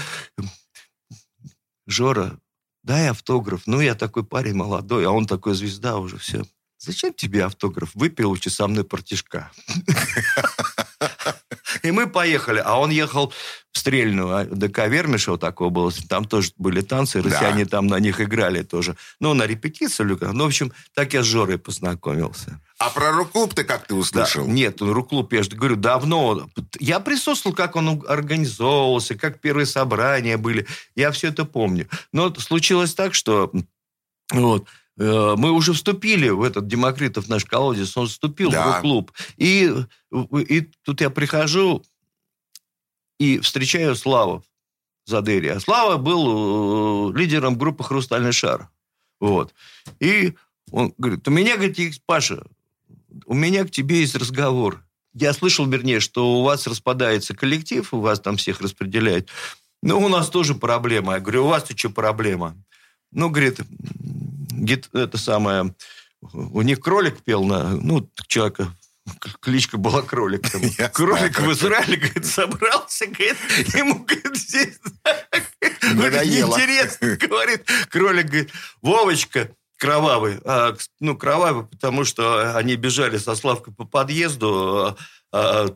Жора, 1.89 2.39
дай 2.87 3.09
автограф. 3.09 3.63
Ну, 3.67 3.81
я 3.81 3.95
такой 3.95 4.25
парень 4.25 4.55
молодой, 4.55 5.07
а 5.07 5.11
он 5.11 5.27
такой 5.27 5.55
звезда 5.55 5.99
уже, 5.99 6.19
все. 6.19 6.45
Зачем 6.79 7.13
тебе 7.13 7.45
автограф? 7.45 7.91
Выпил 7.95 8.31
со 8.51 8.69
мной 8.69 8.85
партишка. 8.85 9.51
И 11.87 11.91
мы 11.93 12.07
поехали. 12.07 12.63
А 12.65 12.79
он 12.81 12.91
ехал 12.91 13.33
в 13.73 13.79
Стрельную, 13.79 14.35
а 14.35 14.45
ДК 14.45 14.89
Вермишева 14.89 15.39
такого 15.39 15.71
было. 15.71 15.93
Там 16.09 16.25
тоже 16.25 16.51
были 16.57 16.81
танцы, 16.81 17.23
Да. 17.23 17.29
россияне 17.31 17.67
там 17.67 17.87
на 17.87 18.01
них 18.01 18.21
играли 18.21 18.63
тоже. 18.63 18.97
Ну, 19.21 19.35
на 19.35 19.47
репетицию, 19.47 20.19
ну, 20.33 20.45
в 20.45 20.47
общем, 20.47 20.73
так 20.95 21.13
я 21.15 21.23
с 21.23 21.27
Жорой 21.27 21.59
познакомился. 21.59 22.61
А 22.79 22.91
про 22.91 23.13
рок-клуб 23.13 23.55
ты 23.55 23.65
как 23.65 23.87
ты 23.87 23.95
Да, 23.95 24.01
услышал? 24.01 24.47
нет, 24.47 24.81
ну, 24.81 24.93
рок-клуб, 24.93 25.33
я 25.33 25.43
же 25.43 25.51
говорю, 25.51 25.77
давно. 25.77 26.49
Я 26.79 27.01
присутствовал, 27.01 27.55
как 27.55 27.77
он 27.77 28.03
организовывался, 28.09 29.15
как 29.15 29.41
первые 29.41 29.67
собрания 29.67 30.37
были. 30.37 30.67
Я 30.95 31.11
все 31.11 31.29
это 31.29 31.45
помню. 31.45 31.89
Но 32.13 32.35
случилось 32.35 32.95
так, 32.95 33.15
что 33.15 33.53
вот, 34.33 34.67
мы 34.97 35.51
уже 35.51 35.73
вступили 35.75 36.29
в 36.31 36.43
этот 36.43 36.67
Демокритов, 36.67 37.29
наш 37.29 37.45
колодец, 37.45 37.97
он 37.97 38.07
вступил 38.07 38.51
Да. 38.51 38.63
в 38.63 38.73
рок-клуб. 38.73 39.13
И, 39.37 39.71
и 40.49 40.61
тут 40.83 41.01
я 41.01 41.11
прихожу 41.11 41.85
и 43.19 43.39
встречаю 43.41 43.95
Славу 43.97 44.43
Задери. 45.05 45.49
А 45.49 45.61
Слава 45.61 45.99
был 45.99 47.11
э, 47.13 47.19
лидером 47.19 47.57
группы 47.57 47.85
«Хрустальный 47.85 48.33
шар». 48.33 48.71
Вот. 49.21 49.55
И 50.01 50.35
он 50.71 50.93
говорит, 50.99 51.27
у 51.29 51.31
меня, 51.31 51.57
говорит, 51.57 51.79
есть, 51.79 52.03
Паша, 52.05 52.43
у 53.25 53.35
меня 53.35 53.65
к 53.65 53.71
тебе 53.71 54.01
есть 54.01 54.15
разговор. 54.17 54.83
Я 55.15 55.33
слышал, 55.33 55.67
вернее, 55.67 56.01
что 56.01 56.39
у 56.39 56.43
вас 56.43 56.67
распадается 56.67 57.35
коллектив, 57.35 57.93
у 57.95 58.01
вас 58.01 58.21
там 58.21 58.37
всех 58.37 58.61
распределяют. 58.61 59.29
Ну, 59.83 59.99
у 60.01 60.09
нас 60.09 60.29
тоже 60.29 60.55
проблема. 60.55 61.15
Я 61.15 61.21
говорю, 61.21 61.45
у 61.45 61.49
вас-то 61.49 61.77
что 61.77 61.91
проблема? 61.91 62.57
Ну, 63.13 63.31
говорит, 63.31 63.61
гит- 64.65 64.89
это 64.93 65.19
самое, 65.19 65.75
у 66.33 66.63
них 66.63 66.81
кролик 66.81 67.23
пел 67.23 67.45
на, 67.45 67.71
ну, 67.71 68.11
человека, 68.27 68.73
кличка 69.41 69.77
была 69.79 70.03
кролик. 70.03 70.51
Там. 70.51 70.63
Я 70.79 70.89
Кролик 70.89 71.37
знаю. 71.37 71.51
в 71.51 71.53
Израиле, 71.55 71.97
говорит, 71.97 72.27
собрался, 72.27 73.07
говорит, 73.07 73.37
ему, 73.75 74.05
говорит, 74.05 74.37
здесь 74.37 74.79
Надоело. 75.95 76.55
интересно, 76.57 77.17
говорит, 77.29 77.69
кролик, 77.91 78.27
говорит, 78.27 78.51
Вовочка, 78.83 79.51
кровавый, 79.79 80.41
а, 80.45 80.75
ну, 81.01 81.17
кровавый, 81.17 81.67
потому 81.67 82.05
что 82.05 82.57
они 82.57 82.77
бежали 82.77 83.19
со 83.19 83.35
Славкой 83.35 83.75
по 83.75 83.85
подъезду, 83.85 84.87
а, 84.89 84.97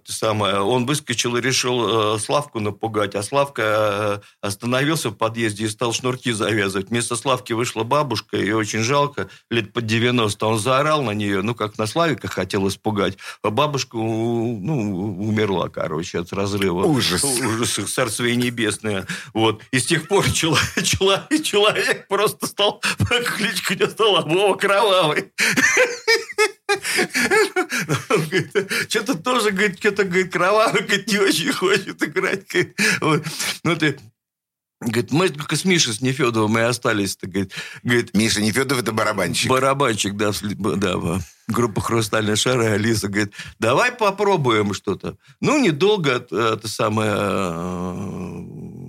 самое, 0.05 0.61
он 0.61 0.87
выскочил 0.87 1.37
и 1.37 1.41
решил 1.41 2.15
э, 2.15 2.19
Славку 2.19 2.61
напугать, 2.61 3.15
а 3.15 3.23
Славка 3.23 3.63
э, 3.63 4.47
остановился 4.47 5.11
в 5.11 5.15
подъезде 5.15 5.65
и 5.65 5.69
стал 5.69 5.93
шнурки 5.93 6.33
завязывать. 6.33 6.89
Вместо 6.91 7.17
Славки 7.17 7.53
вышла 7.53 7.83
бабушка, 7.83 8.37
и 8.37 8.53
очень 8.53 8.81
жалко, 8.81 9.29
лет 9.51 9.73
под 9.73 9.87
90, 9.87 10.47
он 10.47 10.59
заорал 10.59 11.03
на 11.03 11.11
нее, 11.11 11.43
ну, 11.43 11.55
как 11.55 11.79
на 11.79 11.87
Славика 11.87 12.29
хотел 12.29 12.69
испугать, 12.69 13.19
а 13.43 13.51
бабушка, 13.51 13.97
ну, 13.97 15.17
умерла, 15.21 15.69
короче, 15.69 16.21
от 16.21 16.33
разрыва. 16.33 16.85
Ужас. 16.85 17.25
Ужас, 17.25 17.79
царствие 17.93 18.37
небесное. 18.37 19.07
Вот. 19.35 19.63
И 19.73 19.79
с 19.79 19.87
тех 19.87 20.09
пор 20.09 20.31
человек, 20.31 20.85
человек, 20.85 21.43
человек 21.43 22.09
просто 22.09 22.47
стал, 22.47 22.81
кличка 23.37 23.75
у 23.75 23.77
него 23.77 23.91
стала 23.91 24.21
Вова 24.23 24.55
Кровавый. 24.55 25.33
Что-то 28.89 29.15
тоже, 29.17 29.51
говорит, 29.51 29.79
что-то, 29.79 30.05
говорит, 30.05 30.33
кровавый, 30.33 30.83
говорит, 30.83 31.07
не 31.09 31.19
очень 31.19 31.53
хочет 31.53 32.03
играть. 32.03 32.47
говорит. 32.49 32.77
Вот. 33.01 33.25
Ну, 33.65 33.77
ты, 33.77 33.99
Говорит, 34.81 35.13
мы 35.13 35.29
только 35.29 35.57
с 35.57 35.67
Мишей, 35.67 35.93
с 35.93 36.01
Нефедовым 36.01 36.57
и 36.57 36.63
остались. 36.63 37.15
-то, 37.17 37.27
говорит, 37.27 37.53
говорит, 37.83 38.15
Миша 38.15 38.41
Нефедов 38.41 38.81
это 38.81 38.93
барабанщик. 38.93 39.51
барабанщик, 39.51 40.17
да, 40.17 40.33
да, 40.41 41.21
группа 41.49 41.83
«Хрустальный 41.83 42.37
шар», 42.37 42.63
и 42.63 42.67
Алиса 42.67 43.09
говорит, 43.09 43.35
давай 43.59 43.93
попробуем 43.93 44.73
что-то. 44.73 45.19
Ну, 45.41 45.59
недолго 45.59 46.27
э, 46.31 46.55
это 46.55 46.67
самое, 46.67 47.13
э, 47.13 47.93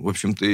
в 0.02 0.08
общем-то, 0.08 0.46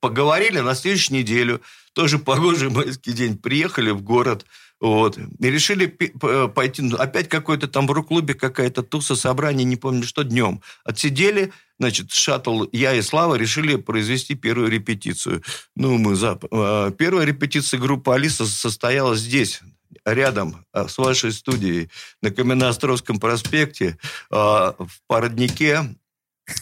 поговорили 0.00 0.58
на 0.58 0.74
следующую 0.74 1.18
неделю. 1.18 1.62
Тоже 1.92 2.18
погожий 2.18 2.68
майский 2.68 3.12
день. 3.12 3.38
Приехали 3.38 3.90
в 3.90 4.02
город, 4.02 4.46
вот, 4.82 5.16
и 5.16 5.50
решили 5.50 5.86
п- 5.86 6.48
пойти, 6.48 6.82
ну, 6.82 6.96
опять 6.96 7.28
какой-то 7.28 7.68
там 7.68 7.86
в 7.86 7.92
рок-клубе 7.92 8.34
какая-то 8.34 8.82
туса, 8.82 9.14
собрание, 9.14 9.64
не 9.64 9.76
помню 9.76 10.02
что, 10.02 10.24
днем. 10.24 10.60
Отсидели, 10.84 11.52
значит, 11.78 12.10
шаттл, 12.10 12.64
я 12.72 12.92
и 12.92 13.00
Слава 13.00 13.36
решили 13.36 13.76
произвести 13.76 14.34
первую 14.34 14.68
репетицию. 14.70 15.42
Ну, 15.76 15.98
мы 15.98 16.16
за... 16.16 16.38
э, 16.50 16.90
Первая 16.98 17.24
репетиция 17.24 17.78
группы 17.78 18.12
«Алиса» 18.12 18.44
состоялась 18.44 19.20
здесь, 19.20 19.60
рядом 20.04 20.66
э, 20.74 20.88
с 20.88 20.98
вашей 20.98 21.30
студией, 21.30 21.88
на 22.20 22.32
Каменноостровском 22.32 23.20
проспекте, 23.20 23.98
э, 24.30 24.34
в 24.34 24.90
Породнике. 25.06 25.94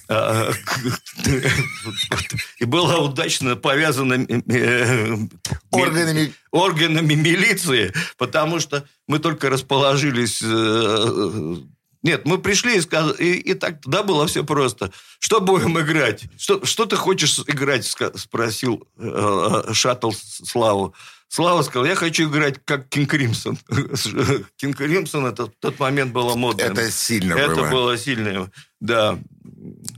Э, 0.08 0.52
И 2.58 2.64
была 2.64 2.98
удачно 2.98 3.56
повязана 3.56 4.14
э, 4.14 4.40
э, 4.48 5.16
Органами 5.70 6.32
органами 6.50 7.14
милиции, 7.14 7.92
потому 8.18 8.60
что 8.60 8.84
мы 9.06 9.18
только 9.18 9.50
расположились... 9.50 10.40
э, 10.42 11.56
Нет, 12.02 12.26
мы 12.26 12.38
пришли 12.38 12.76
и 12.76 12.80
сказали... 12.80 13.16
И, 13.18 13.50
и 13.50 13.54
так 13.54 13.80
тогда 13.82 14.02
было 14.02 14.26
все 14.26 14.44
просто. 14.44 14.92
Что 15.18 15.40
будем 15.40 15.78
играть? 15.78 16.24
Что, 16.36 16.64
что 16.64 16.86
ты 16.86 16.96
хочешь 16.96 17.38
играть? 17.46 17.86
Спросил 17.86 18.86
э, 18.98 19.72
Шаттл 19.72 20.10
Славу. 20.12 20.94
Слава 21.32 21.62
сказал, 21.62 21.84
я 21.86 21.94
хочу 21.94 22.28
играть 22.28 22.56
как 22.64 22.88
Кинг 22.88 23.10
Кримсон. 23.10 23.56
Кинг 24.56 24.76
Кримсон 24.76 25.26
это 25.26 25.46
в 25.46 25.52
тот 25.60 25.78
момент 25.78 26.12
было 26.12 26.34
модно. 26.34 26.60
это 26.60 26.90
сильно 26.90 27.34
Это 27.34 27.54
было. 27.54 27.70
было 27.70 27.96
сильно, 27.96 28.50
да. 28.80 29.16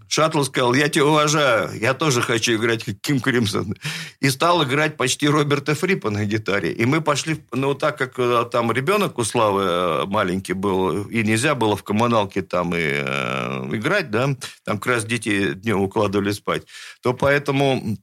Шаттл 0.09 0.43
сказал, 0.43 0.75
я 0.75 0.91
тебя 0.91 1.07
уважаю, 1.07 1.71
я 1.81 1.95
тоже 1.95 2.21
хочу 2.21 2.57
играть 2.57 2.85
как 2.85 3.01
Ким 3.01 3.19
Кримсон. 3.19 3.75
И 4.21 4.29
стал 4.29 4.63
играть 4.63 4.99
почти 4.99 5.27
Роберта 5.27 5.75
Фрипа 5.75 6.11
на 6.11 6.27
гитаре. 6.27 6.71
И 6.71 6.85
мы 6.85 7.01
пошли, 7.01 7.43
ну, 7.51 7.75
так 7.75 7.97
как 7.97 8.19
э, 8.19 8.45
там 8.53 8.71
ребенок 8.71 9.17
у 9.17 9.25
Славы 9.25 9.63
э, 9.63 10.05
маленький 10.05 10.53
был, 10.53 11.05
и 11.05 11.23
нельзя 11.23 11.55
было 11.55 11.77
в 11.77 11.83
коммуналке 11.83 12.43
там 12.43 12.75
и 12.75 12.81
э, 12.83 13.69
играть, 13.75 14.11
да, 14.11 14.37
там 14.65 14.77
как 14.79 14.87
раз 14.87 15.07
дети 15.07 15.55
днем 15.55 15.81
укладывали 15.81 16.33
спать, 16.33 16.65
то 17.03 17.15
поэтому 17.15 17.97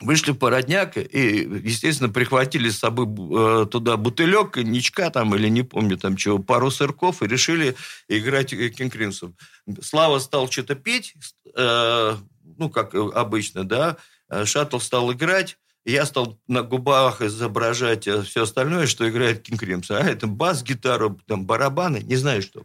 вышли 0.00 0.32
в 0.32 0.36
породняк 0.36 0.96
и, 0.96 1.48
естественно, 1.62 2.08
прихватили 2.08 2.68
с 2.70 2.78
собой 2.78 3.06
э, 3.06 3.66
туда 3.66 3.96
бутылек, 3.96 4.52
коньячка 4.52 5.10
там, 5.10 5.34
или 5.34 5.48
не 5.48 5.62
помню 5.62 5.96
там 5.98 6.16
чего, 6.16 6.38
пару 6.38 6.70
сырков, 6.70 7.22
и 7.22 7.26
решили 7.26 7.76
играть 8.08 8.52
э, 8.52 8.68
King 8.70 8.92
Crimson. 8.92 9.36
Слава 9.82 10.18
стал 10.18 10.50
что-то 10.50 10.74
петь, 10.74 11.14
э, 11.54 12.16
ну, 12.58 12.70
как 12.70 12.94
обычно, 12.94 13.64
да, 13.64 13.96
Э, 14.30 14.44
Шаттл 14.44 14.78
стал 14.78 15.12
играть, 15.12 15.58
я 15.84 16.06
стал 16.06 16.38
на 16.46 16.62
губах 16.62 17.20
изображать 17.20 18.06
все 18.26 18.42
остальное, 18.42 18.86
что 18.86 19.08
играет 19.08 19.42
King 19.42 19.60
Crimson. 19.60 19.96
А 19.96 20.08
это 20.08 20.26
бас, 20.26 20.62
гитару, 20.62 21.18
там, 21.26 21.44
барабаны, 21.44 21.98
не 21.98 22.16
знаю 22.16 22.42
что. 22.42 22.64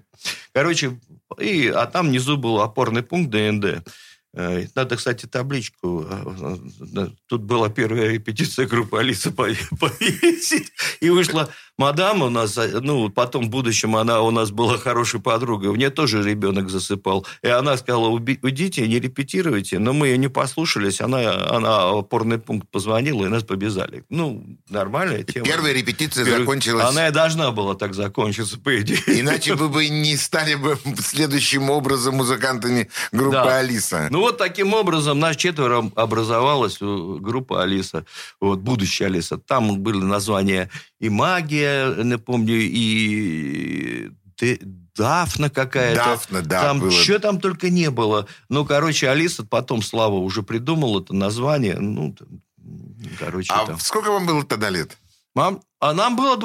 Короче, 0.54 1.00
и, 1.40 1.68
а 1.68 1.86
там 1.88 2.10
внизу 2.10 2.38
был 2.38 2.62
опорный 2.62 3.04
пункт 3.04 3.32
ДНД. 3.32 3.88
Э, 4.36 4.68
Надо, 4.76 4.96
кстати, 4.98 5.26
табличку. 5.28 6.06
э, 6.10 6.58
э, 6.98 7.08
Тут 7.28 7.42
была 7.44 7.70
первая 7.70 8.12
репетиция 8.12 8.68
группы 8.68 9.00
Алиса 9.00 9.30
пове- 9.32 9.58
повесить. 9.80 10.72
И 11.00 11.10
вышла 11.10 11.50
мадам 11.78 12.22
у 12.22 12.30
нас, 12.30 12.58
э, 12.58 12.80
ну, 12.82 13.10
потом 13.10 13.46
в 13.46 13.50
будущем 13.50 13.96
она 13.96 14.22
у 14.22 14.32
нас 14.32 14.52
была 14.52 14.78
хорошей 14.78 15.20
подругой. 15.20 15.70
У 15.70 15.76
нее 15.76 15.90
тоже 15.90 16.24
ребенок 16.24 16.70
засыпал. 16.70 17.26
И 17.42 17.48
она 17.48 17.78
сказала, 17.78 18.08
«Уби- 18.10 18.40
уйдите, 18.42 18.88
не 18.88 19.00
репетируйте. 19.00 19.80
Но 19.80 19.94
мы 19.94 20.08
ее 20.08 20.18
не 20.18 20.28
послушались. 20.30 21.02
Она, 21.02 21.48
она 21.50 21.88
в 21.88 21.98
опорный 21.98 22.38
пункт 22.40 22.68
позвонила, 22.70 23.26
и 23.26 23.30
нас 23.30 23.44
побежали. 23.44 24.04
Ну, 24.10 24.46
нормальная 24.70 25.24
тема. 25.24 25.46
Первая 25.46 25.74
репетиция 25.74 26.26
Первый- 26.26 26.40
закончилась... 26.42 26.86
Она 26.86 27.08
и 27.08 27.12
должна 27.12 27.52
была 27.52 27.76
так 27.76 27.94
закончиться, 27.94 28.58
по 28.60 28.80
идее. 28.80 29.00
Иначе 29.20 29.56
вы 29.56 29.70
бы 29.70 29.88
не 29.90 30.16
стали 30.18 30.56
бы 30.56 30.78
следующим 31.00 31.70
образом 31.70 32.16
музыкантами 32.16 32.90
группы 33.12 33.32
Да. 33.36 33.58
Алиса. 33.60 34.08
Ну 34.12 34.20
вот 34.22 34.38
таким 34.38 34.74
образом 34.74 35.20
нас 35.20 35.36
четверо 35.36 35.92
образовалась 35.96 36.78
э, 36.82 37.18
группа 37.20 37.64
Алиса, 37.64 38.06
вот 38.40 38.60
будущая 38.60 39.08
Алиса. 39.08 39.38
Там 39.38 39.80
были 39.80 39.98
названия 39.98 40.70
и 41.06 41.10
магия, 41.10 41.88
напомню, 42.04 42.56
и 42.60 44.12
Дафна 44.96 45.50
какая-то. 45.50 46.04
Дафна, 46.04 46.42
да, 46.42 46.62
Там 46.62 46.80
было. 46.80 46.92
что 46.92 47.20
там 47.20 47.40
только 47.40 47.70
не 47.70 47.90
было. 47.90 48.28
Ну, 48.50 48.66
короче, 48.66 49.10
Алиса, 49.10 49.44
потом 49.46 49.82
Слава 49.82 50.16
уже 50.16 50.42
придумал 50.42 51.02
это 51.02 51.14
название. 51.14 51.78
Ну, 51.80 52.16
короче, 53.20 53.52
А 53.54 53.66
там. 53.66 53.80
сколько 53.80 54.12
вам 54.12 54.26
было 54.26 54.44
тогда 54.44 54.70
лет? 54.70 54.98
Мам, 55.34 55.62
а 55.80 55.94
нам 55.94 56.16
было 56.16 56.38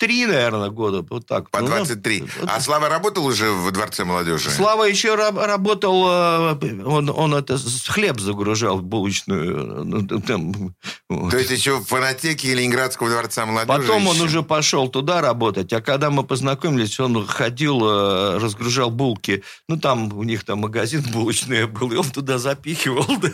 23, 0.00 0.26
наверное, 0.26 0.70
года. 0.70 1.04
Вот 1.08 1.26
так. 1.26 1.50
По 1.50 1.60
Ну, 1.60 1.66
23. 1.68 2.20
вот 2.40 2.50
А 2.50 2.60
Слава 2.60 2.88
работал 2.88 3.24
уже 3.26 3.50
в 3.52 3.70
Дворце 3.70 4.04
молодежи? 4.04 4.50
Слава 4.50 4.84
еще 4.84 5.14
раб- 5.14 5.38
работал, 5.38 6.04
э, 6.08 6.82
он, 6.84 7.10
он 7.10 7.34
это 7.34 7.56
хлеб 7.86 8.18
загружал 8.20 8.78
в 8.78 8.82
булочную. 8.82 9.84
ну, 9.84 10.02
там, 10.20 10.74
вот. 11.08 11.30
То 11.30 11.38
есть 11.38 11.50
еще 11.50 11.78
в 11.78 11.84
фонотеке 11.86 12.54
Ленинградского 12.54 13.08
Дворца 13.08 13.46
молодежи? 13.46 13.82
Потом 13.82 14.06
он 14.08 14.14
еще? 14.16 14.24
уже 14.24 14.42
пошел 14.42 14.88
туда 14.88 15.20
работать, 15.20 15.72
а 15.72 15.80
когда 15.80 16.10
мы 16.10 16.24
познакомились, 16.24 16.98
он 16.98 17.24
ходил, 17.26 17.80
э, 17.84 18.38
разгружал 18.38 18.90
булки. 18.90 19.42
Ну, 19.68 19.76
там 19.78 20.12
у 20.12 20.24
них 20.24 20.44
там 20.44 20.58
магазин 20.58 21.02
булочный 21.12 21.66
был, 21.66 21.92
и 21.92 21.96
он 21.96 22.10
туда 22.10 22.38
запихивал. 22.38 23.06
да. 23.18 23.30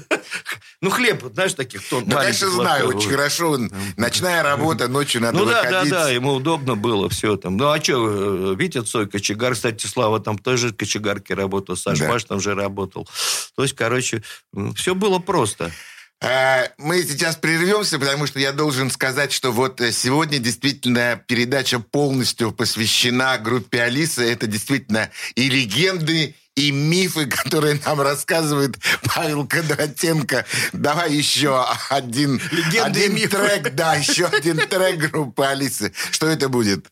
Ну, 0.83 0.90
хлеб, 0.90 1.25
знаешь, 1.35 1.55
таких 1.55 1.87
тон 1.88 2.05
Ну, 2.07 2.16
конечно, 2.16 2.49
знаю, 2.51 2.88
очень 2.88 3.11
хорошо. 3.11 3.51
Он- 3.53 3.70
Ночная 3.96 4.42
работа, 4.42 4.88
ночью 4.88 5.20
надо 5.23 5.38
Ну 5.38 5.44
да, 5.46 5.62
да, 5.62 5.68
выходить. 5.70 5.90
да, 5.92 6.11
ему 6.11 6.33
удобно 6.35 6.49
было 6.58 7.08
все 7.08 7.36
там. 7.36 7.56
Ну 7.56 7.70
а 7.70 7.82
что, 7.82 8.52
Витя 8.52 8.82
Цой, 8.82 9.06
кочегар, 9.08 9.54
кстати, 9.54 9.86
Слава 9.86 10.20
там 10.20 10.38
тоже 10.38 10.72
кочегарки 10.72 11.32
работал, 11.32 11.76
Саша 11.76 12.04
Да. 12.04 12.08
Паш 12.10 12.24
там 12.24 12.40
же 12.40 12.54
работал. 12.54 13.08
То 13.56 13.62
есть, 13.62 13.74
короче, 13.74 14.22
все 14.74 14.94
было 14.94 15.18
просто. 15.18 15.70
А, 16.22 16.68
Мы 16.76 17.02
сейчас 17.02 17.37
прервемся, 17.37 17.98
потому 17.98 18.26
что 18.26 18.38
я 18.40 18.52
должен 18.52 18.90
сказать, 18.90 19.33
что 19.33 19.52
вот 19.52 19.80
э, 19.80 19.90
сегодня 19.90 20.38
действительно 20.38 21.22
передача 21.26 21.78
полностью 21.78 22.52
посвящена 22.52 23.38
группе 23.38 23.83
Алиса. 23.83 24.22
Это 24.22 24.46
действительно 24.46 25.11
и 25.35 25.48
легенды, 25.48 26.35
и 26.56 26.72
мифы, 26.72 27.24
которые 27.30 27.80
нам 27.87 28.02
рассказывает 28.02 28.76
Павел 29.14 29.46
Кондратенко. 29.46 30.44
Давай 30.74 31.12
еще 31.14 31.64
один, 31.88 32.40
Легенды 32.50 33.00
и 33.00 33.04
один 33.04 33.14
мифы. 33.14 33.28
трек, 33.38 33.74
да, 33.74 33.94
еще 33.94 34.26
один 34.26 34.59
трек 34.68 34.98
группы 35.11 35.42
Алисы. 35.44 35.92
Что 36.11 36.26
это 36.26 36.50
будет? 36.50 36.87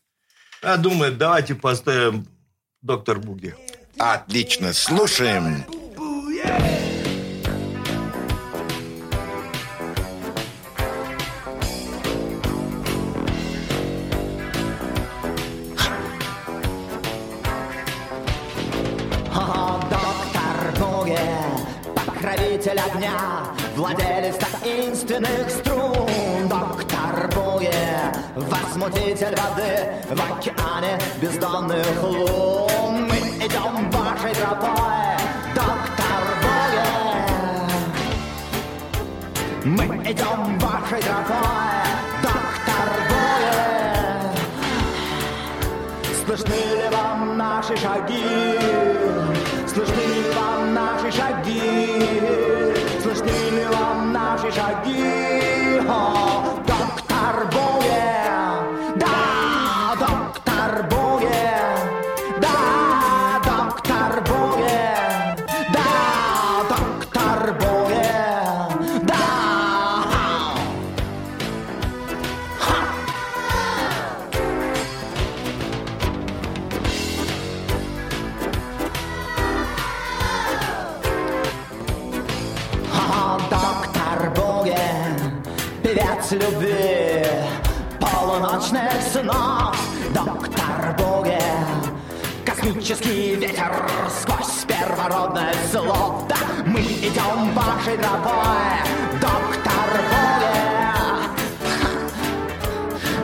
Я 0.63 0.77
думаю, 0.77 1.13
давайте 1.13 1.53
поставим 1.53 2.27
доктор 2.81 3.19
Буги. 3.19 3.53
Отлично, 3.99 4.73
слушаем. 4.73 5.65
О, 5.97 6.78
таинственных 25.19 25.49
струн. 25.49 26.47
Доктор 26.47 27.29
Буги, 27.35 27.71
возмутитель 28.35 29.35
воды 29.35 29.87
в 30.09 30.19
океане 30.19 30.99
бездонных 31.21 32.03
лун. 32.03 33.07
Мы 33.07 33.17
идем 33.45 33.89
вашей 33.91 34.33
тропой, 34.33 35.17
доктор 35.55 36.23
Буги. 36.41 36.87
Мы 39.65 39.85
идем 40.11 40.59
вашей 40.59 41.01
тропой, 41.01 41.83
доктор 42.21 42.89
Буги. 43.09 43.59
Слышны 46.25 46.55
ли 46.55 46.89
вам 46.91 47.37
наши 47.37 47.77
шаги? 47.77 48.57
Слышны 49.67 50.01
ли 50.01 50.23
вам 50.35 50.73
наши 50.73 51.11
шаги? 51.11 52.48
Космический 92.89 93.35
ветер 93.35 93.71
сквозь 94.09 94.65
первородное 94.65 95.53
слов 95.71 96.27
Да, 96.27 96.37
мы 96.65 96.79
идем 96.79 97.53
вашей 97.53 97.95
тропой, 97.97 98.81
доктор 99.21 99.89
Боге 100.09 100.57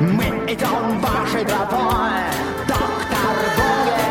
Мы 0.01 0.25
идем 0.53 0.99
вашей 1.01 1.43
тропой, 1.45 2.21
доктор 2.67 3.37
Боге 3.57 4.05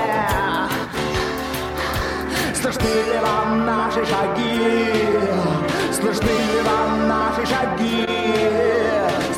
Слышны 2.61 2.89
ли 3.13 3.19
вам 3.23 3.65
наши 3.65 4.05
шаги? 4.07 5.15
Слышны 5.93 6.31
ли 6.31 6.63
вам 6.67 7.07
наши 7.07 7.47
шаги? 7.47 8.09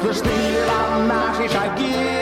Слышны 0.00 0.30
ли 0.30 0.64
вам 0.66 1.08
наши 1.08 1.46
шаги? 1.46 2.15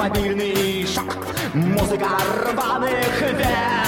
Автомобильный 0.00 0.86
шаг, 0.86 1.14
музыка 1.52 2.08
рваных 2.46 3.20
вен. 3.20 3.79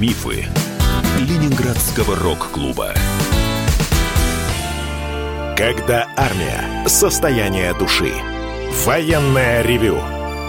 Мифы 0.00 0.46
Ленинградского 1.18 2.16
рок-клуба. 2.16 2.94
Когда 5.58 6.08
армия. 6.16 6.88
Состояние 6.88 7.74
души. 7.74 8.10
Военное 8.86 9.60
ревю. 9.60 9.98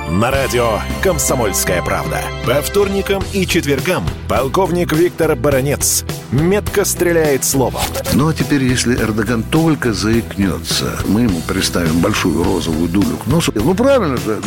На 0.10 0.32
радио 0.32 0.80
«Комсомольская 1.04 1.82
правда». 1.82 2.22
По 2.46 2.62
вторникам 2.62 3.22
и 3.34 3.46
четвергам 3.46 4.06
полковник 4.30 4.94
Виктор 4.94 5.36
Баранец 5.36 6.06
метко 6.32 6.86
стреляет 6.86 7.44
словом. 7.44 7.82
Ну 8.14 8.30
а 8.30 8.34
теперь, 8.34 8.64
если 8.64 8.96
Эрдоган 8.96 9.44
только 9.44 9.92
заикнется, 9.92 10.98
мы 11.08 11.24
ему 11.24 11.42
приставим 11.42 12.00
большую 12.00 12.44
розовую 12.44 12.88
дулю 12.88 13.18
к 13.18 13.28
носу. 13.28 13.52
Ну 13.54 13.74
правильно 13.74 14.16
же. 14.16 14.42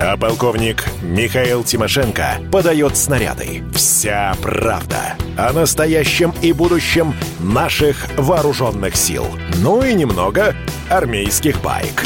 А 0.00 0.16
полковник 0.16 0.84
Михаил 1.02 1.64
Тимошенко 1.64 2.38
подает 2.52 2.96
снаряды. 2.96 3.64
Вся 3.74 4.34
правда 4.40 5.16
о 5.36 5.52
настоящем 5.52 6.32
и 6.40 6.52
будущем 6.52 7.14
наших 7.40 8.06
вооруженных 8.16 8.94
сил. 8.94 9.26
Ну 9.56 9.82
и 9.82 9.94
немного 9.94 10.54
армейских 10.88 11.60
байк. 11.62 12.04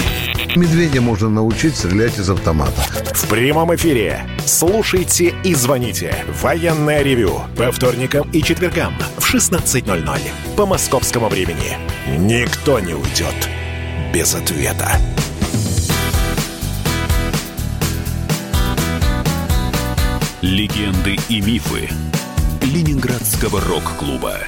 Медведя 0.57 1.01
можно 1.03 1.28
научить 1.28 1.76
стрелять 1.76 2.18
из 2.18 2.30
автомата. 2.30 2.82
В 3.12 3.28
прямом 3.28 3.74
эфире. 3.74 4.26
Слушайте 4.47 5.34
и 5.45 5.55
звоните. 5.55 6.14
Военное 6.40 7.03
ревю. 7.03 7.43
По 7.57 7.70
вторникам 7.72 8.28
и 8.30 8.43
четвергам 8.43 8.95
в 9.18 9.34
16.00 9.34 10.20
по 10.57 10.66
московскому 10.66 11.28
времени. 11.28 11.76
Никто 12.18 12.80
не 12.80 12.95
уйдет 12.95 13.49
без 14.12 14.34
ответа. 14.34 14.93
Легенды 20.43 21.16
и 21.28 21.40
мифы 21.40 21.88
Ленинградского 22.62 23.61
рок-клуба. 23.61 24.40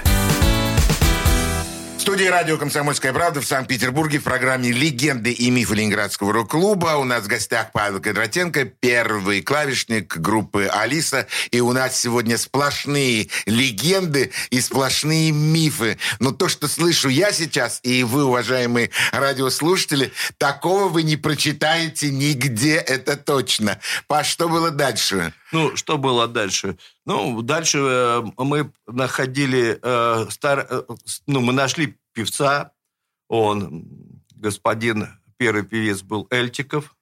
В 1.96 2.00
студии 2.00 2.24
радио 2.24 2.58
«Комсомольская 2.58 3.12
правда» 3.12 3.40
в 3.40 3.46
Санкт-Петербурге 3.46 4.18
в 4.18 4.24
программе 4.24 4.72
«Легенды 4.72 5.30
и 5.30 5.50
мифы 5.50 5.76
Ленинградского 5.76 6.32
рок-клуба». 6.32 6.96
У 6.96 7.04
нас 7.04 7.22
в 7.22 7.28
гостях 7.28 7.70
Павел 7.72 8.00
Кондратенко, 8.00 8.64
первый 8.64 9.40
клавишник 9.40 10.16
группы 10.16 10.66
«Алиса». 10.66 11.28
И 11.52 11.60
у 11.60 11.72
нас 11.72 11.96
сегодня 11.96 12.38
сплошные 12.38 13.28
легенды 13.46 14.32
и 14.50 14.60
сплошные 14.60 15.30
мифы. 15.30 15.96
Но 16.18 16.32
то, 16.32 16.48
что 16.48 16.66
слышу 16.66 17.08
я 17.08 17.30
сейчас, 17.30 17.78
и 17.84 18.02
вы, 18.02 18.24
уважаемые 18.24 18.90
радиослушатели, 19.12 20.12
такого 20.38 20.88
вы 20.88 21.04
не 21.04 21.16
прочитаете 21.16 22.10
нигде, 22.10 22.74
это 22.74 23.16
точно. 23.16 23.78
Паш, 24.08 24.26
что 24.26 24.48
было 24.48 24.72
дальше? 24.72 25.32
Ну, 25.54 25.76
что 25.76 25.98
было 25.98 26.26
дальше? 26.26 26.76
Ну, 27.06 27.40
дальше 27.40 27.78
э, 27.78 28.22
мы 28.38 28.72
находили 28.88 29.78
э, 29.80 30.26
стар, 30.30 30.66
э, 30.68 30.82
ну, 31.28 31.40
мы 31.40 31.52
нашли 31.52 31.96
певца. 32.12 32.72
Он, 33.28 33.84
господин, 34.34 35.08
первый 35.36 35.62
певец 35.62 36.02
был 36.02 36.26
Эльтиков. 36.30 36.96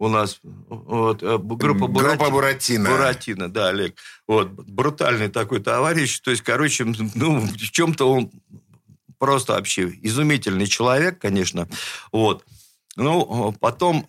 У 0.00 0.08
нас 0.08 0.40
вот, 0.42 1.22
э, 1.22 1.38
группа 1.38 1.86
Группа 1.86 1.86
Бурати- 1.86 2.30
Буратино. 2.30 2.90
Буратино, 2.90 3.48
да, 3.48 3.68
Олег. 3.68 3.94
Вот, 4.26 4.48
брутальный 4.50 5.28
такой 5.28 5.60
товарищ. 5.60 6.18
То 6.18 6.32
есть, 6.32 6.42
короче, 6.42 6.84
ну, 7.14 7.40
в 7.42 7.56
чем-то 7.56 8.10
он 8.10 8.32
просто 9.18 9.52
вообще 9.52 9.88
изумительный 10.02 10.66
человек, 10.66 11.20
конечно. 11.20 11.68
Вот. 12.10 12.44
Ну, 12.96 13.54
потом 13.60 14.08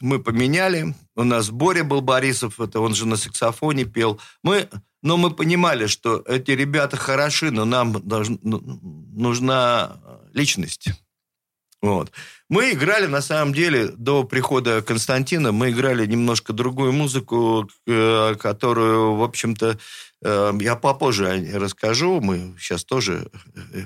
мы 0.00 0.18
поменяли. 0.18 0.94
У 1.16 1.24
нас 1.24 1.50
Боря 1.50 1.84
был 1.84 2.00
Борисов, 2.00 2.60
это 2.60 2.80
он 2.80 2.94
же 2.94 3.06
на 3.06 3.16
саксофоне 3.16 3.84
пел. 3.84 4.20
Мы, 4.42 4.68
но 5.02 5.16
мы 5.16 5.30
понимали, 5.30 5.86
что 5.86 6.22
эти 6.26 6.52
ребята 6.52 6.96
хороши, 6.96 7.50
но 7.50 7.64
нам 7.64 7.96
должн- 7.96 8.40
ну, 8.42 8.60
нужна 9.12 10.00
личность. 10.32 10.88
Вот. 11.80 12.10
Мы 12.48 12.72
играли, 12.72 13.06
на 13.06 13.20
самом 13.20 13.54
деле, 13.54 13.88
до 13.88 14.24
прихода 14.24 14.82
Константина, 14.82 15.52
мы 15.52 15.70
играли 15.70 16.06
немножко 16.06 16.52
другую 16.52 16.92
музыку, 16.92 17.68
э, 17.86 18.34
которую, 18.34 19.14
в 19.14 19.22
общем-то, 19.22 19.78
э, 20.24 20.52
я 20.60 20.74
попозже 20.74 21.48
расскажу. 21.54 22.20
Мы 22.20 22.56
сейчас 22.58 22.84
тоже 22.84 23.30
э, 23.54 23.84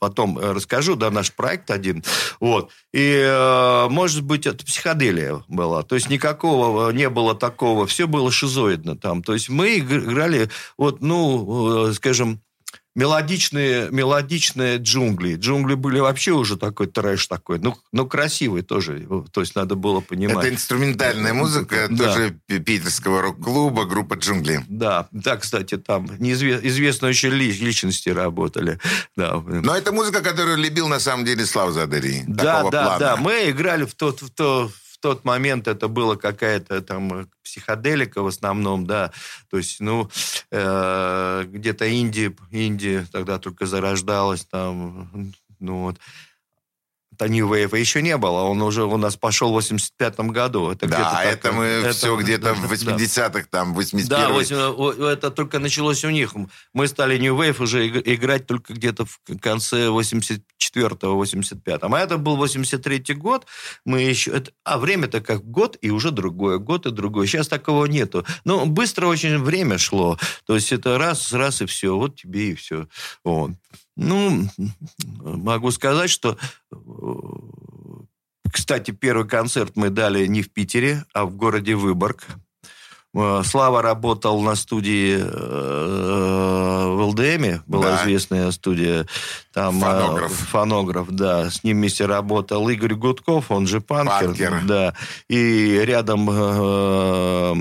потом 0.00 0.38
э, 0.38 0.52
расскажу, 0.52 0.96
да, 0.96 1.10
наш 1.10 1.32
проект 1.32 1.70
один. 1.70 2.02
Вот. 2.40 2.70
И, 2.92 3.22
э, 3.24 3.88
может 3.88 4.24
быть, 4.24 4.46
это 4.46 4.64
психоделия 4.64 5.44
была. 5.46 5.84
То 5.84 5.94
есть 5.94 6.10
никакого 6.10 6.90
не 6.90 7.08
было 7.08 7.36
такого. 7.36 7.86
Все 7.86 8.08
было 8.08 8.32
шизоидно 8.32 8.96
там. 8.96 9.22
То 9.22 9.34
есть 9.34 9.48
мы 9.48 9.76
игр- 9.76 10.04
играли, 10.10 10.50
вот, 10.76 11.00
ну, 11.00 11.90
э, 11.90 11.92
скажем, 11.92 12.40
мелодичные, 12.94 13.88
мелодичные 13.90 14.78
джунгли. 14.78 15.36
Джунгли 15.36 15.74
были 15.74 16.00
вообще 16.00 16.32
уже 16.32 16.56
такой 16.56 16.86
трэш 16.86 17.26
такой. 17.26 17.58
Ну, 17.58 17.76
ну 17.92 18.06
красивый 18.06 18.62
тоже. 18.62 19.06
То 19.32 19.40
есть 19.40 19.54
надо 19.54 19.74
было 19.74 20.00
понимать. 20.00 20.44
Это 20.44 20.54
инструментальная 20.54 21.32
музыка, 21.34 21.86
Да. 21.90 22.04
тоже 22.14 22.38
пи- 22.46 22.58
питерского 22.58 23.22
рок-клуба, 23.22 23.84
группа 23.84 24.14
«Джунгли». 24.14 24.64
Да, 24.68 25.08
да, 25.12 25.36
кстати, 25.36 25.76
там 25.78 26.06
неизве- 26.18 26.60
известные 26.66 27.12
ли- 27.12 27.52
личности 27.52 28.08
работали. 28.08 28.78
Да. 29.16 29.40
Но 29.46 29.76
это 29.76 29.92
музыка, 29.92 30.20
которую 30.22 30.56
любил 30.58 30.88
на 30.88 31.00
самом 31.00 31.24
деле 31.24 31.46
Слав 31.46 31.72
Задарий. 31.72 32.24
Да, 32.26 32.56
Такого 32.56 32.70
да, 32.72 32.82
плана. 32.84 32.98
да. 32.98 33.16
Мы 33.16 33.50
играли 33.50 33.84
в 33.84 33.94
тот, 33.94 34.20
в 34.22 34.30
то, 34.30 34.70
в 34.89 34.89
тот 35.00 35.24
момент, 35.24 35.68
это 35.68 35.88
было 35.88 36.16
какая-то 36.16 36.82
там 36.82 37.12
э, 37.12 37.26
психоделика 37.42 38.22
в 38.22 38.26
основном, 38.26 38.86
да. 38.86 39.12
То 39.50 39.56
есть, 39.56 39.80
ну, 39.80 40.08
э, 40.50 41.44
где-то 41.46 41.86
Индия, 41.86 42.34
Индия 42.50 43.06
тогда 43.12 43.38
только 43.38 43.66
зарождалась 43.66 44.44
там, 44.44 45.32
ну 45.58 45.82
вот. 45.82 45.98
То 47.20 47.28
New 47.28 47.46
Wave 47.52 47.78
еще 47.78 48.00
не 48.00 48.16
было. 48.16 48.40
Он 48.44 48.62
уже 48.62 48.84
у 48.84 48.96
нас 48.96 49.14
пошел 49.16 49.50
в 49.50 49.52
85 49.52 50.20
году. 50.32 50.70
Это 50.70 50.86
Да, 50.86 50.96
где-то 50.96 51.16
это 51.34 51.42
так- 51.42 51.54
мы 51.54 51.64
это- 51.66 51.92
все 51.92 52.16
где-то 52.22 52.54
в 52.54 52.62
да. 52.62 52.66
80-х, 52.96 53.44
там, 53.50 53.74
81 53.74 54.08
Да, 54.08 54.28
восемь- 54.30 54.56
о, 54.56 54.92
это 55.10 55.30
только 55.30 55.58
началось 55.58 56.02
у 56.04 56.08
них. 56.10 56.32
Мы 56.72 56.88
стали 56.88 57.18
New 57.18 57.36
Wave 57.36 57.62
уже 57.62 57.86
иг- 57.86 58.08
играть 58.08 58.46
только 58.46 58.72
где-то 58.72 59.04
в 59.04 59.18
конце 59.38 59.90
84-го, 59.90 61.22
85-го. 61.22 61.94
А 61.94 62.00
это 62.00 62.16
был 62.16 62.42
83-й 62.42 63.14
год. 63.14 63.46
Мы 63.84 64.00
еще... 64.00 64.30
это- 64.30 64.52
а 64.64 64.78
время-то 64.78 65.20
как 65.20 65.44
год, 65.44 65.76
и 65.82 65.90
уже 65.90 66.10
другое. 66.12 66.56
Год 66.58 66.86
и 66.86 66.90
другой. 66.90 67.26
Сейчас 67.26 67.48
такого 67.48 67.84
нету. 67.86 68.24
Но 68.44 68.64
быстро 68.64 69.08
очень 69.08 69.38
время 69.42 69.76
шло. 69.78 70.18
То 70.46 70.54
есть 70.54 70.72
это 70.72 70.96
раз, 70.96 71.32
раз 71.32 71.60
и 71.60 71.66
все. 71.66 71.94
Вот 71.96 72.16
тебе 72.16 72.50
и 72.52 72.54
все. 72.54 72.86
Вот. 73.24 73.50
Ну, 73.96 74.48
могу 75.20 75.70
сказать, 75.70 76.10
что... 76.10 76.36
э, 76.72 76.76
Кстати, 78.52 78.90
первый 78.92 79.28
концерт 79.28 79.72
мы 79.76 79.90
дали 79.90 80.26
не 80.26 80.42
в 80.42 80.52
Питере, 80.52 81.04
а 81.12 81.24
в 81.24 81.34
городе 81.36 81.74
Выборг. 81.74 82.26
Э, 83.14 83.42
Слава 83.44 83.82
работал 83.82 84.40
на 84.42 84.54
студии 84.54 85.18
э, 87.18 87.36
в 87.36 87.38
ЛДМе, 87.38 87.62
была 87.66 87.96
Да. 87.96 88.02
известная 88.02 88.50
студия. 88.52 89.06
Там, 89.52 89.78
э, 89.78 89.80
Фонограф. 89.80 90.32
фонограф, 90.32 91.06
да. 91.10 91.50
С 91.50 91.64
ним 91.64 91.78
вместе 91.78 92.06
работал 92.06 92.68
Игорь 92.68 92.94
Гудков, 92.94 93.50
он 93.50 93.66
же 93.66 93.80
Панкер. 93.80 94.28
Панкер. 94.28 94.60
Да. 94.64 94.94
И 95.28 95.80
рядом 95.84 96.28
э, 96.30 97.54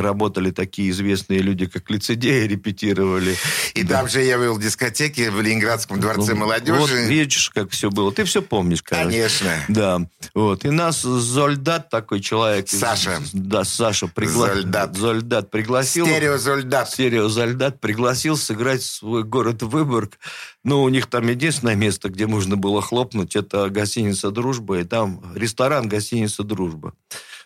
работали 0.00 0.50
такие 0.50 0.90
известные 0.90 1.40
люди, 1.40 1.66
как 1.66 1.88
Лицедеи, 1.90 2.46
репетировали. 2.46 3.36
И 3.74 3.82
Да. 3.82 3.98
там 3.98 4.08
же 4.08 4.22
я 4.22 4.38
был 4.38 4.54
в 4.54 4.60
дискотеке 4.60 5.30
в 5.30 5.40
Ленинградском 5.40 6.00
дворце 6.00 6.32
Ну, 6.34 6.40
молодежи. 6.40 6.78
Вот 6.80 6.90
видишь, 6.90 7.50
как 7.54 7.70
все 7.70 7.90
было. 7.90 8.12
Ты 8.12 8.24
все 8.24 8.42
помнишь, 8.42 8.82
короче. 8.82 9.04
Конечно. 9.10 9.50
Да, 9.68 10.00
вот. 10.34 10.64
И 10.64 10.70
нас 10.70 11.02
Зольдат, 11.02 11.88
такой 11.90 12.20
человек... 12.20 12.68
Саша. 12.68 13.18
Да, 13.32 13.64
Саша 13.64 14.06
пригла... 14.08 14.48
Зольдат. 14.54 14.96
Зольдат 14.96 15.50
пригласил... 15.50 16.06
Стереозольдат. 16.06 16.90
Стерео 16.90 17.28
Зольдат 17.28 17.80
пригласил 17.80 18.36
сыграть 18.56 18.82
свой 18.82 19.22
город 19.22 19.62
Выборг. 19.62 20.18
Ну, 20.64 20.82
у 20.82 20.88
них 20.88 21.06
там 21.06 21.28
единственное 21.28 21.74
место, 21.74 22.08
где 22.08 22.26
можно 22.26 22.56
было 22.56 22.80
хлопнуть, 22.80 23.36
это 23.36 23.68
гостиница 23.68 24.30
«Дружба», 24.30 24.80
и 24.80 24.84
там 24.84 25.22
ресторан 25.34 25.88
гостиница 25.88 26.42
«Дружба». 26.42 26.94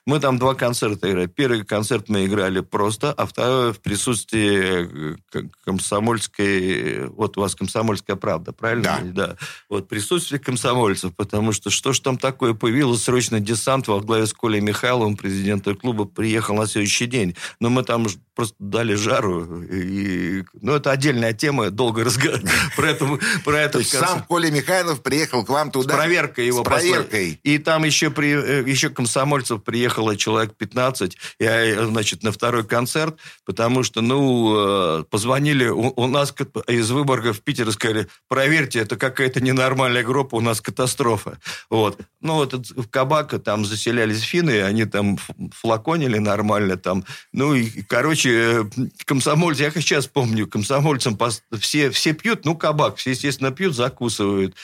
Мы 0.06 0.20
там 0.20 0.38
два 0.38 0.54
концерта 0.54 1.10
играли. 1.10 1.26
Первый 1.26 1.64
концерт 1.64 2.08
мы 2.08 2.24
играли 2.26 2.60
просто, 2.60 3.12
а 3.12 3.26
второй 3.26 3.72
в 3.72 3.80
присутствии 3.80 5.14
э, 5.34 5.42
комсомольской... 5.64 7.08
Вот 7.08 7.36
у 7.36 7.42
вас 7.42 7.54
комсомольская 7.54 8.16
правда, 8.16 8.52
правильно? 8.52 9.00
Да. 9.02 9.26
да. 9.26 9.36
Вот 9.68 9.88
присутствие 9.88 10.40
комсомольцев, 10.40 11.14
потому 11.14 11.52
что 11.52 11.70
что 11.70 11.92
ж 11.92 12.00
там 12.00 12.18
такое? 12.18 12.54
Появился 12.54 13.04
срочно 13.04 13.40
десант 13.40 13.88
во 13.88 14.00
главе 14.00 14.26
с 14.26 14.32
Колей 14.32 14.60
Михайловым, 14.60 15.16
президентом 15.16 15.76
клуба, 15.76 16.04
приехал 16.04 16.54
на 16.54 16.66
следующий 16.66 17.06
день. 17.06 17.36
Но 17.60 17.70
мы 17.70 17.82
там 17.82 18.06
просто 18.34 18.54
дали 18.58 18.94
жару. 18.94 19.62
И, 19.64 20.44
ну, 20.60 20.74
это 20.74 20.90
отдельная 20.92 21.32
тема, 21.32 21.70
долго 21.70 22.04
разговаривать 22.04 22.50
про 22.76 22.90
это. 22.90 23.06
Про 23.44 23.68
То 23.68 23.78
есть 23.78 23.90
сам 23.90 24.22
Коля 24.24 24.50
Михайлов 24.50 25.02
приехал 25.02 25.44
к 25.44 25.48
вам 25.48 25.68
С 25.68 25.72
туда? 25.72 25.96
проверкой 25.96 26.46
его 26.46 26.62
С 26.62 26.64
проверкой. 26.64 27.38
И 27.42 27.58
там 27.58 27.84
еще, 27.84 28.10
при, 28.10 28.30
э, 28.30 28.68
еще 28.68 28.88
комсомольцев 28.88 29.62
приехало 29.90 30.16
человек 30.16 30.54
15, 30.56 31.16
я, 31.40 31.86
значит, 31.86 32.22
на 32.22 32.30
второй 32.30 32.64
концерт, 32.64 33.18
потому 33.44 33.82
что, 33.82 34.00
ну, 34.00 35.00
э, 35.00 35.04
позвонили 35.10 35.66
у, 35.66 35.92
у 35.96 36.06
нас 36.06 36.32
из 36.68 36.90
Выборга 36.90 37.32
в 37.32 37.40
Питер 37.40 37.68
и 37.68 37.72
сказали, 37.72 38.06
проверьте, 38.28 38.78
это 38.78 38.96
какая-то 38.96 39.40
ненормальная 39.40 40.04
группа, 40.04 40.36
у 40.36 40.40
нас 40.40 40.60
катастрофа. 40.60 41.38
Вот. 41.70 41.98
Ну, 42.20 42.34
вот 42.34 42.54
в 42.54 42.88
кабак 42.88 43.42
там 43.42 43.64
заселялись 43.64 44.20
финны, 44.20 44.62
они 44.62 44.84
там 44.84 45.18
флаконили 45.52 46.18
нормально 46.18 46.76
там. 46.76 47.04
Ну, 47.32 47.54
и, 47.54 47.82
короче, 47.82 48.30
э, 48.30 48.64
комсомольцы, 49.04 49.64
я 49.64 49.70
как 49.70 49.82
сейчас 49.82 50.06
помню, 50.06 50.46
комсомольцам 50.46 51.18
все, 51.58 51.90
все 51.90 52.12
пьют, 52.12 52.44
ну, 52.44 52.54
кабак, 52.54 52.96
все, 52.96 53.10
естественно, 53.10 53.50
пьют, 53.50 53.74
закусывают. 53.74 54.54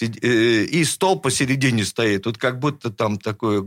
Э, 0.00 0.62
И 0.62 0.84
стол 0.84 1.18
посередине 1.20 1.84
стоит. 1.84 2.22
Тут 2.22 2.38
как 2.38 2.60
будто 2.60 2.90
там 2.90 3.18
такое, 3.18 3.64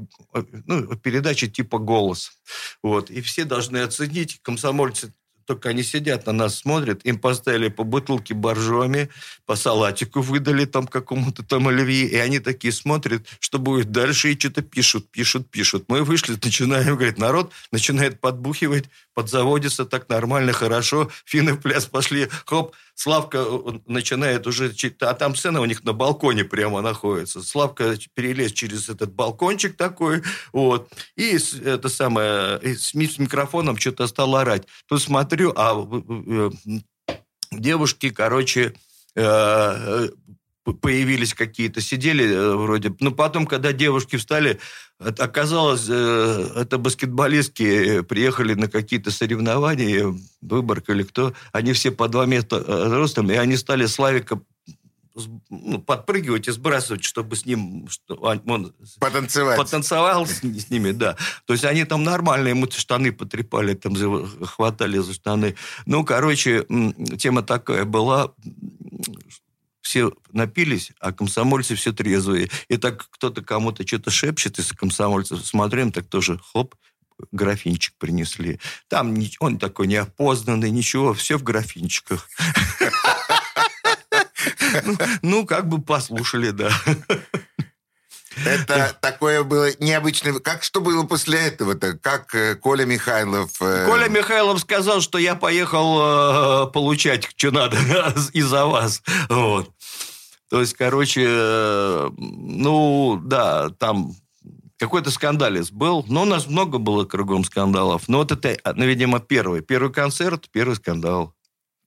ну, 0.66 0.88
передача 1.10 1.48
типа 1.48 1.80
«Голос». 1.80 2.32
Вот. 2.84 3.10
И 3.10 3.22
все 3.22 3.44
должны 3.44 3.78
оценить, 3.78 4.40
комсомольцы 4.44 5.12
только 5.50 5.70
они 5.70 5.82
сидят 5.82 6.28
на 6.28 6.32
нас, 6.32 6.60
смотрят, 6.60 7.04
им 7.08 7.18
поставили 7.18 7.70
по 7.70 7.84
бутылке 7.84 8.36
боржоми, 8.36 9.10
по 9.48 9.56
салатику 9.56 10.22
выдали 10.22 10.66
там 10.66 10.86
какому-то 10.86 11.42
там 11.42 11.68
оливье, 11.68 12.08
и 12.08 12.18
они 12.18 12.38
такие 12.38 12.72
смотрят, 12.72 13.26
что 13.40 13.58
будет 13.58 13.92
дальше, 13.92 14.32
и 14.32 14.38
что-то 14.38 14.62
пишут, 14.62 15.10
пишут, 15.10 15.50
пишут. 15.50 15.86
Мы 15.88 16.04
вышли, 16.04 16.38
начинаем, 16.44 16.96
говорит, 16.96 17.18
народ 17.18 17.52
начинает 17.72 18.22
подбухивать, 18.22 18.86
подзаводится 19.20 19.84
так 19.84 20.08
нормально, 20.08 20.54
хорошо, 20.54 21.10
финны 21.26 21.52
в 21.52 21.62
пляс 21.62 21.86
пошли, 21.86 22.30
хоп, 22.46 22.74
Славка 22.96 23.40
э, 23.40 23.80
начинает 23.86 24.48
уже, 24.48 24.74
а 25.02 25.14
там 25.14 25.36
сцена 25.36 25.60
у 25.60 25.66
них 25.66 25.84
на 25.84 25.92
балконе 25.92 26.46
прямо 26.46 26.80
находится. 26.80 27.44
Славка 27.44 27.98
перелез 28.14 28.54
через 28.54 28.88
этот 28.88 29.12
балкончик 29.12 29.76
такой, 29.76 30.24
вот, 30.54 30.90
и 31.18 31.38
это 31.66 31.90
самое, 31.90 32.60
и 32.62 32.76
с, 32.76 32.94
ми- 32.94 33.08
с 33.10 33.20
микрофоном 33.20 33.76
что-то 33.76 34.08
стал 34.08 34.38
орать. 34.38 34.66
Тут 34.88 35.02
смотрю, 35.02 35.52
а 35.54 35.76
э, 35.76 36.50
девушки, 37.52 38.12
короче, 38.12 38.74
э, 39.16 40.10
появились 40.74 41.34
какие-то, 41.34 41.82
сидели 41.82 42.26
э, 42.26 42.56
вроде. 42.56 42.94
Но 43.00 43.12
потом, 43.12 43.46
когда 43.48 43.72
девушки 43.74 44.16
встали, 44.18 44.60
оказалось, 45.00 45.86
э, 45.90 46.50
это 46.56 46.78
баскетболистки 46.78 48.02
приехали 48.02 48.54
на 48.54 48.68
какие-то 48.68 49.12
соревнования, 49.12 50.14
Выборг 50.42 50.90
или 50.90 51.04
кто, 51.04 51.34
они 51.52 51.74
все 51.74 51.92
по 51.92 52.08
два 52.08 52.26
метра 52.26 52.60
э, 52.66 52.88
ростом, 52.94 53.30
и 53.32 53.36
они 53.36 53.58
стали 53.58 53.86
Славика 53.86 54.40
ну, 55.50 55.80
подпрыгивать 55.80 56.48
и 56.48 56.52
сбрасывать, 56.52 57.04
чтобы 57.04 57.36
с 57.36 57.46
ним 57.46 57.88
что 57.90 58.16
он- 58.16 58.42
он 58.48 58.74
Потанцевать. 59.00 59.58
потанцевал 59.58 60.26
с, 60.26 60.40
с 60.42 60.70
ними, 60.70 60.92
да. 60.92 61.18
То 61.46 61.54
есть 61.54 61.66
они 61.66 61.84
там 61.84 62.04
нормально, 62.04 62.50
ему 62.50 62.68
штаны 62.72 63.12
потрепали, 63.12 63.74
там 63.74 63.96
хватали 64.46 64.98
за 65.00 65.14
штаны. 65.14 65.56
Ну, 65.86 66.06
короче, 66.06 66.66
тема 67.18 67.42
такая 67.42 67.84
была. 67.84 68.32
Все 69.90 70.14
напились, 70.32 70.92
а 71.00 71.12
комсомольцы 71.12 71.74
все 71.74 71.92
трезвые. 71.92 72.52
И 72.68 72.78
так 72.78 73.08
кто-то 73.10 73.42
кому-то 73.42 73.88
что-то 73.88 74.12
шепчет 74.12 74.60
из 74.60 74.72
комсомольцев. 74.72 75.44
Смотрим, 75.44 75.92
так 75.92 76.06
тоже 76.06 76.40
хоп, 76.54 76.76
графинчик 77.32 77.96
принесли. 77.98 78.60
Там 78.88 79.18
он 79.40 79.58
такой 79.58 79.88
неопознанный, 79.88 80.70
ничего, 80.70 81.16
все 81.16 81.40
в 81.40 81.44
графинчиках. 81.44 82.30
Ну, 84.86 84.98
Ну, 85.24 85.46
как 85.48 85.68
бы 85.68 85.82
послушали, 85.82 86.52
да. 86.52 86.70
Это 88.46 88.96
такое 89.00 89.44
было 89.44 89.70
необычное. 89.80 90.40
Как 90.40 90.64
что 90.64 90.82
было 90.82 91.04
после 91.04 91.40
этого-то? 91.48 91.98
Как 91.98 92.34
э, 92.36 92.56
Коля 92.56 92.86
Михайлов... 92.86 93.52
э, 93.62 93.86
Коля 93.86 94.08
Михайлов 94.08 94.60
сказал, 94.60 95.02
что 95.02 95.18
я 95.18 95.36
поехал 95.36 96.68
э, 96.68 96.72
получать, 96.72 97.30
что 97.36 97.52
надо 97.52 97.78
из-за 98.34 98.66
вас. 98.66 99.02
Вот. 99.30 99.72
То 100.50 100.62
есть, 100.62 100.74
короче, 100.74 101.28
ну, 102.18 103.22
да, 103.24 103.70
там 103.78 104.16
какой-то 104.80 105.12
скандалец 105.12 105.72
был. 105.72 106.06
Но 106.08 106.24
у 106.24 106.26
нас 106.26 106.48
много 106.48 106.80
было 106.80 107.06
кругом 107.06 107.44
скандалов. 107.44 108.08
Но 108.08 108.20
вот 108.20 108.32
это, 108.32 108.58
ну, 108.74 108.86
видимо, 108.86 109.20
первый. 109.20 109.62
Первый 109.62 109.92
концерт, 109.92 110.50
первый 110.52 110.76
скандал. 110.76 111.36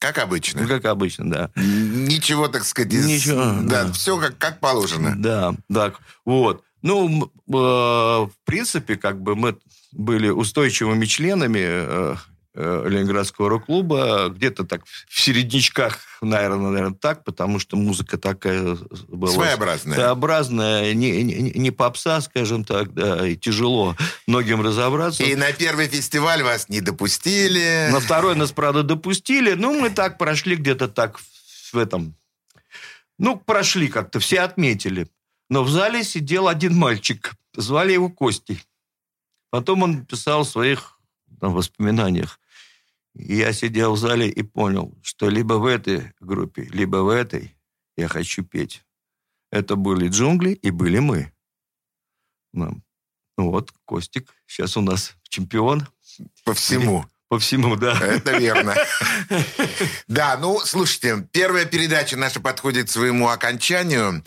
Как 0.03 0.17
Ну, 0.17 0.23
обычно. 0.25 0.67
как 0.67 0.85
обычно, 0.87 1.31
да. 1.31 1.51
Ничего, 1.55 2.49
так 2.49 2.65
сказать, 2.65 2.93
из- 2.93 3.07
Ничего, 3.07 3.53
Да, 3.63 3.85
да. 3.85 3.93
все 3.93 4.19
как, 4.19 4.37
как 4.37 4.59
положено. 4.59 5.15
Да, 5.17 5.55
так. 5.73 6.01
Вот. 6.25 6.65
Ну, 6.83 7.27
э, 7.27 7.31
в 7.53 8.33
принципе, 8.45 8.97
как 8.97 9.23
бы 9.23 9.37
мы 9.37 9.57
были 9.93 10.29
устойчивыми 10.29 11.05
членами 11.07 11.61
э, 11.63 12.17
Ленинградского 12.55 13.49
рок-клуба, 13.49 14.29
где-то 14.29 14.65
так 14.65 14.83
в 14.87 15.19
середнячках, 15.19 16.01
наверное, 16.21 16.71
наверное, 16.71 16.99
так, 16.99 17.25
потому 17.25 17.59
что 17.59 17.77
музыка 17.77 18.19
такая 18.19 18.77
была... 19.09 19.33
Своеобразная. 19.33 19.95
Своеобразная, 19.95 20.93
не, 20.93 21.23
не, 21.23 21.51
не 21.53 21.71
попса, 21.71 22.21
скажем 22.21 22.65
так, 22.65 22.93
да, 22.93 23.27
и 23.27 23.37
тяжело 23.37 23.97
многим 24.27 24.61
разобраться. 24.61 25.23
И 25.23 25.35
на 25.35 25.51
первый 25.53 25.89
фестиваль 25.89 26.43
вас 26.43 26.69
не 26.69 26.83
допустили. 26.83 27.89
На 27.91 28.01
второй 28.01 28.37
нас, 28.37 28.53
правда, 28.53 28.83
допустили. 28.83 29.55
Ну, 29.55 29.81
мы 29.81 29.89
так 29.89 30.19
прошли 30.19 30.57
где-то 30.57 30.89
так 30.89 31.19
в 31.73 31.79
этом... 31.79 32.15
Ну, 33.19 33.37
прошли 33.37 33.89
как-то, 33.89 34.21
все 34.21 34.41
отметили. 34.41 35.07
Но 35.49 35.65
в 35.65 35.71
зале 35.71 36.05
сидел 36.05 36.49
один 36.49 36.75
мальчик. 36.75 37.33
Звали 37.55 37.93
его 37.93 38.11
Костей. 38.11 38.63
Потом 39.49 39.83
он 39.83 40.05
писал 40.05 40.45
в 40.45 40.49
своих 40.49 40.99
там, 41.41 41.55
воспоминаниях. 41.55 42.39
Я 43.15 43.53
сидел 43.53 43.95
в 43.95 43.99
зале 43.99 44.29
и 44.29 44.43
понял, 44.43 44.97
что 45.03 45.29
либо 45.29 45.55
в 45.55 45.67
этой 45.67 46.13
группе, 46.21 46.63
либо 46.63 46.99
в 46.99 47.09
этой 47.09 47.55
я 47.97 48.09
хочу 48.09 48.43
петь. 48.45 48.85
Это 49.51 49.77
были 49.77 50.09
джунгли 50.09 50.53
и 50.53 50.71
были 50.71 50.99
мы. 50.99 51.33
Ну, 52.53 52.81
вот, 53.37 53.73
Костик 53.85 54.35
сейчас 54.47 54.77
у 54.77 54.81
нас 54.81 55.17
чемпион. 55.25 55.87
По 56.45 56.55
всему. 56.55 57.05
По 57.33 57.39
всему, 57.39 57.77
да. 57.77 57.99
Это 57.99 58.37
верно. 58.37 58.75
Да, 60.07 60.37
ну, 60.39 60.61
слушайте, 60.67 61.27
первая 61.33 61.65
передача 61.65 62.15
наша 62.19 62.41
подходит 62.41 62.89
к 62.89 62.91
своему 62.91 63.31
окончанию. 63.31 64.23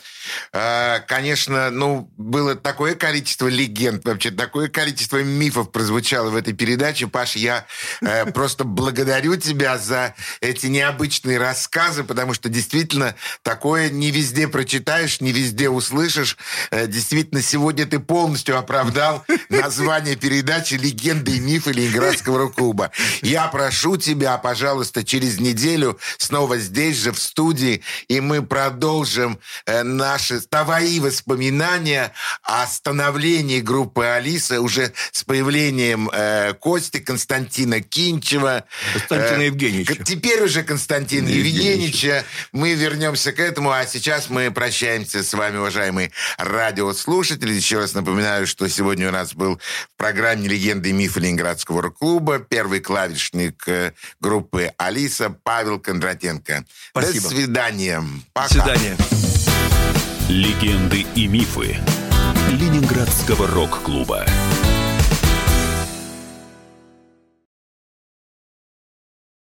Э, 0.52 1.02
Конечно, 1.08 1.70
ну, 1.70 2.10
было 2.18 2.56
такое 2.56 2.96
количество 2.96 3.48
легенд, 3.48 4.04
вообще 4.06 4.32
такое 4.32 4.70
количество 4.70 5.22
мифов 5.22 5.72
прозвучало 5.72 6.32
в 6.32 6.36
этой 6.36 6.54
передаче. 6.54 7.06
Паш, 7.06 7.36
я 7.36 7.68
э, 8.02 8.26
просто 8.32 8.64
благодарю 8.64 9.36
тебя 9.36 9.78
за 9.78 10.16
эти 10.42 10.66
необычные 10.66 11.38
рассказы, 11.38 12.04
потому 12.04 12.34
что 12.34 12.50
действительно 12.50 13.14
такое 13.44 13.92
не 13.92 14.10
везде 14.10 14.48
прочитаешь, 14.48 15.22
не 15.22 15.32
везде 15.32 15.70
услышишь. 15.70 16.38
Э, 16.72 16.88
Действительно, 16.88 17.44
сегодня 17.44 17.86
ты 17.86 18.00
полностью 18.00 18.58
оправдал 18.58 19.24
название 19.50 20.16
передачи 20.16 20.74
«Легенды 20.74 21.38
и 21.38 21.40
мифы 21.40 21.72
Ленинградского 21.72 22.40
рок-клуба». 22.40 22.92
Я 23.22 23.48
прошу 23.48 23.98
тебя, 23.98 24.38
пожалуйста, 24.38 25.04
через 25.04 25.40
неделю 25.40 26.00
снова 26.18 26.58
здесь 26.58 26.98
же, 26.98 27.12
в 27.12 27.20
студии, 27.20 27.82
и 28.08 28.20
мы 28.20 28.42
продолжим 28.42 29.40
э, 29.66 29.84
наши 29.84 30.42
твои 30.42 31.00
воспоминания 31.00 32.12
о 32.44 32.66
становлении 32.68 33.62
группы 33.62 34.06
«Алиса» 34.06 34.62
уже 34.62 34.94
с 35.12 35.24
появлением 35.24 36.10
э, 36.12 36.54
Кости 36.60 37.00
Константина 37.00 37.82
Кинчева. 37.82 38.66
Константина 38.94 39.42
Э, 39.42 39.46
Евгеньевича. 39.46 40.04
Теперь 40.04 40.42
уже 40.44 40.64
Константина 40.64 41.28
Евгеньевича. 41.28 41.66
Евгеньевича. 41.66 42.26
Мы 42.52 42.74
вернемся 42.74 43.32
к 43.32 43.40
этому, 43.40 43.72
а 43.72 43.86
сейчас 43.86 44.30
мы 44.30 44.52
прощаемся 44.52 45.24
с 45.24 45.34
вами, 45.34 45.58
уважаемые 45.58 46.12
радиослушатели. 46.38 47.54
Еще 47.54 47.80
раз 47.80 47.94
напоминаю, 47.94 48.48
что 48.48 48.68
сегодня 48.68 49.10
у 49.10 49.12
нас 49.12 49.34
был 49.34 49.58
в 49.58 49.98
программе 49.98 50.48
«Легенды 50.48 50.90
и 50.90 50.94
мифы 50.94 51.20
Ленинградского 51.20 51.82
рок-клуба» 51.82 52.40
первый 52.40 52.80
клавишник 52.86 53.68
э, 53.68 53.94
группы 54.22 54.72
«Алиса» 54.78 55.30
Павел 55.44 55.80
Кондратенко. 55.80 56.66
Спасибо. 56.92 57.30
До 57.30 57.36
свидания. 57.36 58.04
Пока. 58.34 58.48
До 58.48 58.54
свидания. 58.54 58.98
Легенды 60.30 61.06
и 61.16 61.28
мифы 61.28 61.78
Ленинградского 62.52 63.48
рок-клуба. 63.48 64.26